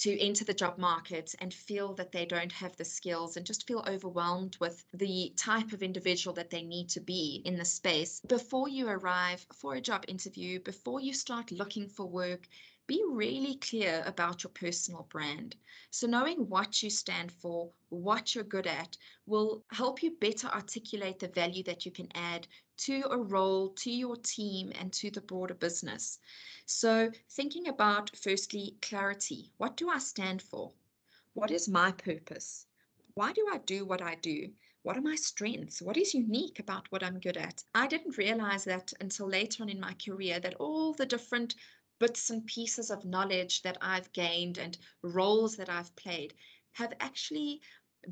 to 0.00 0.18
enter 0.18 0.44
the 0.46 0.54
job 0.54 0.78
market 0.78 1.34
and 1.40 1.52
feel 1.52 1.92
that 1.92 2.10
they 2.10 2.24
don't 2.24 2.52
have 2.52 2.74
the 2.76 2.84
skills 2.84 3.36
and 3.36 3.44
just 3.44 3.66
feel 3.66 3.84
overwhelmed 3.86 4.56
with 4.58 4.82
the 4.94 5.30
type 5.36 5.72
of 5.74 5.82
individual 5.82 6.32
that 6.32 6.48
they 6.48 6.62
need 6.62 6.88
to 6.88 7.00
be 7.00 7.42
in 7.44 7.56
the 7.56 7.64
space. 7.66 8.20
Before 8.26 8.66
you 8.66 8.88
arrive 8.88 9.46
for 9.52 9.74
a 9.74 9.80
job 9.80 10.06
interview, 10.08 10.58
before 10.60 11.00
you 11.00 11.12
start 11.12 11.52
looking 11.52 11.86
for 11.86 12.06
work, 12.06 12.48
be 12.90 13.04
really 13.08 13.54
clear 13.54 14.02
about 14.04 14.42
your 14.42 14.50
personal 14.50 15.06
brand. 15.10 15.54
So, 15.92 16.08
knowing 16.08 16.48
what 16.48 16.82
you 16.82 16.90
stand 16.90 17.30
for, 17.30 17.70
what 17.88 18.34
you're 18.34 18.42
good 18.42 18.66
at, 18.66 18.96
will 19.26 19.62
help 19.70 20.02
you 20.02 20.16
better 20.20 20.48
articulate 20.48 21.20
the 21.20 21.28
value 21.28 21.62
that 21.62 21.86
you 21.86 21.92
can 21.92 22.08
add 22.16 22.48
to 22.78 23.04
a 23.08 23.16
role, 23.16 23.68
to 23.84 23.92
your 23.92 24.16
team, 24.16 24.72
and 24.74 24.92
to 24.94 25.08
the 25.08 25.20
broader 25.20 25.54
business. 25.54 26.18
So, 26.66 27.12
thinking 27.30 27.68
about 27.68 28.10
firstly, 28.16 28.74
clarity. 28.82 29.52
What 29.58 29.76
do 29.76 29.88
I 29.88 29.98
stand 29.98 30.42
for? 30.42 30.72
What 31.34 31.52
is 31.52 31.68
my 31.68 31.92
purpose? 31.92 32.66
Why 33.14 33.32
do 33.32 33.46
I 33.52 33.58
do 33.58 33.84
what 33.84 34.02
I 34.02 34.16
do? 34.16 34.50
What 34.82 34.96
are 34.96 35.02
my 35.02 35.14
strengths? 35.14 35.82
What 35.82 35.98
is 35.98 36.14
unique 36.14 36.58
about 36.58 36.90
what 36.90 37.04
I'm 37.04 37.20
good 37.20 37.36
at? 37.36 37.62
I 37.74 37.86
didn't 37.86 38.16
realize 38.16 38.64
that 38.64 38.92
until 38.98 39.28
later 39.28 39.62
on 39.62 39.68
in 39.68 39.78
my 39.78 39.94
career 40.04 40.40
that 40.40 40.54
all 40.54 40.94
the 40.94 41.04
different 41.04 41.54
bits 42.00 42.30
and 42.30 42.44
pieces 42.46 42.90
of 42.90 43.04
knowledge 43.04 43.62
that 43.62 43.78
I've 43.80 44.12
gained 44.12 44.58
and 44.58 44.76
roles 45.02 45.56
that 45.56 45.68
I've 45.68 45.94
played 45.94 46.34
have 46.72 46.92
actually 47.00 47.60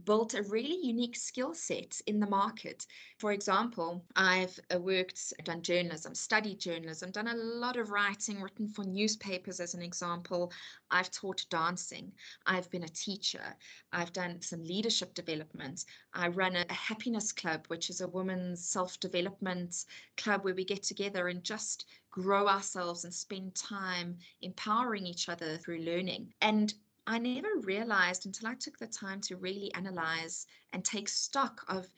built 0.05 0.35
a 0.35 0.42
really 0.42 0.79
unique 0.83 1.16
skill 1.16 1.55
set 1.55 2.01
in 2.07 2.20
the 2.20 2.27
market. 2.27 2.87
For 3.18 3.33
example, 3.33 4.05
I've 4.16 4.59
uh, 4.74 4.79
worked, 4.79 5.33
done 5.44 5.62
journalism, 5.62 6.14
studied 6.14 6.61
journalism, 6.61 7.11
done 7.11 7.29
a 7.29 7.35
lot 7.35 7.77
of 7.77 7.90
writing, 7.90 8.40
written 8.40 8.68
for 8.68 8.85
newspapers 8.85 9.61
as 9.61 9.74
an 9.74 9.83
example. 9.83 10.53
I've 10.90 11.11
taught 11.11 11.44
dancing. 11.51 12.12
I've 12.46 12.70
been 12.70 12.85
a 12.85 12.88
teacher. 12.88 13.57
I've 13.92 14.12
done 14.12 14.40
some 14.42 14.62
leadership 14.62 15.14
development. 15.14 15.85
I 16.12 16.29
run 16.29 16.57
a, 16.57 16.64
a 16.68 16.74
happiness 16.74 17.33
club, 17.33 17.66
which 17.68 17.90
is 17.90 18.01
a 18.01 18.09
women's 18.09 18.64
self 18.66 19.01
development 19.01 19.85
club 20.16 20.44
where 20.44 20.55
we 20.55 20.64
get 20.64 20.83
together 20.83 21.29
and 21.29 21.42
just 21.42 21.87
grow 22.11 22.48
ourselves 22.48 23.05
and 23.05 23.14
spend 23.14 23.55
time 23.55 24.18
empowering 24.42 25.07
each 25.07 25.29
other 25.29 25.57
through 25.57 25.79
learning. 25.79 26.33
And 26.40 26.74
I 27.11 27.16
never 27.16 27.57
realized 27.61 28.27
until 28.27 28.49
I 28.49 28.55
took 28.55 28.77
the 28.77 28.87
time 28.87 29.23
to 29.23 29.37
really 29.38 29.73
analyze 29.73 30.47
and 30.75 30.85
take 30.85 31.09
stock 31.09 31.64
of 31.66 31.88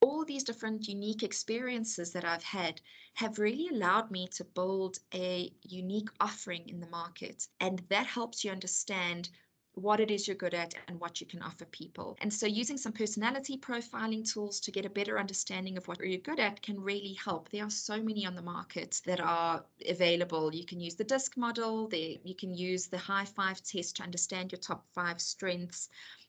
all 0.00 0.24
these 0.24 0.42
different 0.42 0.88
unique 0.88 1.22
experiences 1.22 2.12
that 2.12 2.24
I've 2.24 2.42
had 2.42 2.80
have 3.14 3.38
really 3.38 3.68
allowed 3.68 4.10
me 4.10 4.26
to 4.32 4.44
build 4.44 4.98
a 5.14 5.54
unique 5.62 6.08
offering 6.18 6.68
in 6.68 6.80
the 6.80 6.88
market. 6.88 7.46
And 7.60 7.78
that 7.88 8.06
helps 8.06 8.42
you 8.44 8.50
understand 8.50 9.30
what 9.74 10.00
it 10.00 10.10
is 10.10 10.28
you're 10.28 10.36
good 10.36 10.54
at 10.54 10.74
and 10.88 11.00
what 11.00 11.20
you 11.20 11.26
can 11.26 11.42
offer 11.42 11.64
people. 11.66 12.16
And 12.20 12.32
so 12.32 12.46
using 12.46 12.76
some 12.76 12.92
personality 12.92 13.56
profiling 13.56 14.30
tools 14.30 14.60
to 14.60 14.70
get 14.70 14.84
a 14.84 14.90
better 14.90 15.18
understanding 15.18 15.78
of 15.78 15.88
what 15.88 16.00
you're 16.00 16.18
good 16.18 16.40
at 16.40 16.62
can 16.62 16.80
really 16.80 17.14
help. 17.14 17.48
There 17.48 17.64
are 17.64 17.70
so 17.70 18.02
many 18.02 18.26
on 18.26 18.34
the 18.34 18.42
market 18.42 19.00
that 19.06 19.20
are 19.20 19.64
available. 19.88 20.54
You 20.54 20.66
can 20.66 20.80
use 20.80 20.94
the 20.94 21.04
DISC 21.04 21.36
model, 21.36 21.88
there 21.88 22.16
you 22.22 22.34
can 22.34 22.54
use 22.54 22.86
the 22.86 22.98
high 22.98 23.24
five 23.24 23.62
test 23.62 23.96
to 23.96 24.02
understand 24.02 24.52
your 24.52 24.60
top 24.60 24.84
five 24.94 25.20
strengths. 25.20 25.88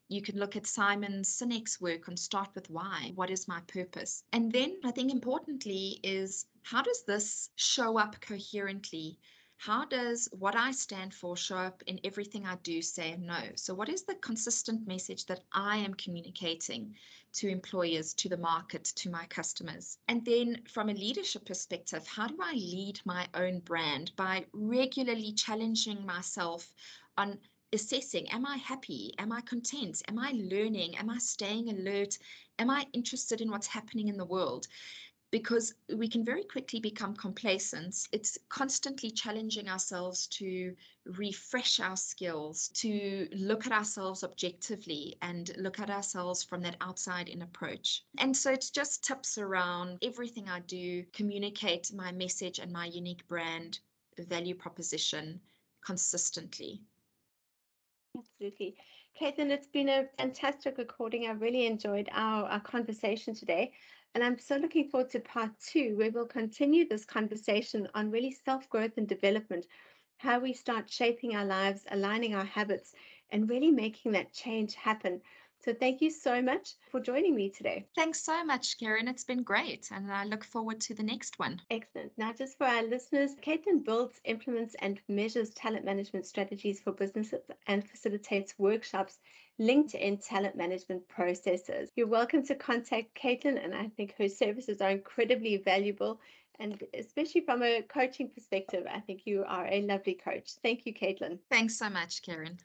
You 0.10 0.21
can 0.21 0.38
look 0.38 0.56
at 0.56 0.67
Simon 0.67 1.23
Sinek's 1.23 1.82
work 1.82 2.08
on 2.08 2.15
Start 2.15 2.49
with 2.56 2.69
Why. 2.69 3.12
What 3.15 3.29
is 3.29 3.47
my 3.47 3.62
purpose? 3.62 4.23
And 4.32 4.51
then 4.51 4.77
I 4.84 4.91
think 4.91 5.12
importantly 5.12 5.99
is 6.03 6.45
how 6.62 6.82
does 6.82 7.03
this 7.03 7.49
show 7.56 7.97
up 7.97 8.19
coherently 8.21 9.17
how 9.65 9.86
does 9.86 10.28
what 10.34 10.58
I 10.58 10.71
stand 10.71 11.13
for 11.13 11.38
show 11.38 11.56
up 11.56 11.84
in 11.88 11.97
everything 12.04 12.45
I 12.45 12.58
do, 12.63 12.82
say, 12.82 13.13
and 13.13 13.26
know? 13.26 13.52
So, 13.56 13.73
what 13.73 13.88
is 13.88 14.04
the 14.04 14.15
consistent 14.15 14.86
message 14.86 15.26
that 15.28 15.45
I 15.54 15.78
am 15.78 15.93
communicating 15.93 16.95
to 17.36 17.47
employers, 17.47 18.13
to 18.15 18.28
the 18.28 18.38
market, 18.38 18.84
to 18.84 19.10
my 19.10 19.26
customers? 19.28 19.97
And 20.10 20.26
then, 20.26 20.63
from 20.67 20.89
a 20.89 20.93
leadership 20.93 21.45
perspective, 21.45 22.06
how 22.06 22.28
do 22.28 22.38
I 22.41 22.54
lead 22.54 22.99
my 23.06 23.26
own 23.36 23.62
brand 23.62 24.12
by 24.17 24.45
regularly 24.52 25.32
challenging 25.32 26.06
myself 26.06 26.73
on 27.17 27.39
assessing 27.71 28.30
am 28.32 28.45
I 28.45 28.58
happy? 28.58 29.13
Am 29.17 29.32
I 29.32 29.41
content? 29.41 30.02
Am 30.10 30.19
I 30.19 30.34
learning? 30.36 30.97
Am 30.97 31.10
I 31.10 31.19
staying 31.19 31.69
alert? 31.69 32.17
Am 32.60 32.69
I 32.69 32.86
interested 32.91 33.39
in 33.39 33.49
what's 33.49 33.67
happening 33.67 34.10
in 34.10 34.17
the 34.17 34.26
world? 34.26 34.67
Because 35.34 35.74
we 35.98 36.08
can 36.08 36.24
very 36.24 36.43
quickly 36.43 36.80
become 36.80 37.15
complacent. 37.15 38.08
It's 38.12 38.38
constantly 38.50 39.10
challenging 39.10 39.67
ourselves 39.67 40.28
to 40.28 40.76
refresh 41.06 41.80
our 41.80 41.98
skills, 41.98 42.67
to 42.76 43.28
look 43.34 43.65
at 43.65 43.72
ourselves 43.72 44.24
objectively 44.24 45.15
and 45.24 45.52
look 45.58 45.80
at 45.80 45.89
ourselves 45.89 46.43
from 46.43 46.62
that 46.62 46.76
outside 46.82 47.30
in 47.30 47.41
approach. 47.41 48.04
And 48.19 48.38
so 48.38 48.52
it's 48.52 48.69
just 48.69 49.04
tips 49.04 49.39
around 49.39 49.98
everything 50.04 50.50
I 50.50 50.60
do, 50.60 51.04
communicate 51.13 51.91
my 51.91 52.12
message 52.12 52.60
and 52.60 52.72
my 52.72 52.86
unique 52.86 53.28
brand 53.28 53.80
value 54.19 54.54
proposition 54.54 55.41
consistently. 55.84 56.80
Absolutely. 58.15 58.76
Caitlin, 59.19 59.50
it's 59.50 59.65
been 59.65 59.89
a 59.89 60.06
fantastic 60.15 60.78
recording. 60.78 61.26
I 61.26 61.32
really 61.32 61.65
enjoyed 61.65 62.08
our, 62.12 62.46
our 62.46 62.60
conversation 62.60 63.34
today. 63.34 63.72
And 64.15 64.23
I'm 64.23 64.38
so 64.38 64.58
looking 64.58 64.89
forward 64.89 65.10
to 65.12 65.19
part 65.19 65.52
two, 65.60 65.95
where 65.97 66.12
we'll 66.12 66.26
continue 66.26 66.88
this 66.88 67.06
conversation 67.06 67.88
on 67.95 68.12
really 68.12 68.32
self 68.32 68.69
growth 68.69 68.97
and 68.97 69.08
development, 69.08 69.65
how 70.17 70.39
we 70.39 70.54
start 70.54 70.89
shaping 70.89 71.36
our 71.36 71.45
lives, 71.45 71.86
aligning 71.89 72.36
our 72.36 72.45
habits, 72.45 72.93
and 73.32 73.49
really 73.49 73.71
making 73.71 74.12
that 74.12 74.32
change 74.32 74.76
happen. 74.76 75.21
So 75.63 75.73
thank 75.73 76.02
you 76.02 76.10
so 76.10 76.41
much 76.41 76.73
for 76.91 76.99
joining 76.99 77.36
me 77.36 77.49
today. 77.49 77.86
Thanks 77.95 78.21
so 78.21 78.43
much, 78.43 78.78
Karen. 78.78 79.08
It's 79.08 79.23
been 79.23 79.43
great. 79.43 79.88
And 79.91 80.12
I 80.12 80.26
look 80.26 80.43
forward 80.43 80.82
to 80.82 80.93
the 80.93 81.04
next 81.04 81.39
one. 81.39 81.62
Excellent. 81.71 82.12
Now, 82.17 82.34
just 82.34 82.58
for 82.58 82.65
our 82.65 82.84
listeners, 82.84 83.36
Caitlin 83.41 83.84
builds, 83.84 84.19
implements, 84.26 84.76
and 84.80 84.99
measures 85.08 85.52
talent 85.52 85.86
management 85.86 86.26
strategies 86.26 86.82
for 86.82 86.91
businesses 86.91 87.49
and 87.67 87.88
facilitates 87.88 88.60
workshops 88.60 89.19
linked 89.60 89.94
in 89.94 90.18
talent 90.18 90.56
management 90.56 91.08
processes. 91.08 91.89
You're 91.96 92.08
welcome 92.08 92.46
to 92.48 92.56
contact 92.56 93.16
Caitlin, 93.16 93.63
and 93.63 93.74
I 93.74 93.89
think 93.96 94.16
her 94.18 94.30
services 94.30 94.82
are 94.82 94.92
incredibly 94.92 95.58
valuable. 95.58 96.20
And 96.60 96.82
especially 96.94 97.42
from 97.42 97.63
a 97.63 97.82
coaching 97.82 98.30
perspective, 98.30 98.86
I 98.92 99.00
think 99.00 99.22
you 99.26 99.44
are 99.48 99.68
a 99.68 99.82
lovely 99.82 100.13
coach. 100.13 100.52
Thank 100.62 100.86
you, 100.86 100.94
Caitlin. 100.94 101.39
Thanks 101.50 101.78
so 101.78 101.89
much, 101.89 102.22
Karen. 102.22 102.60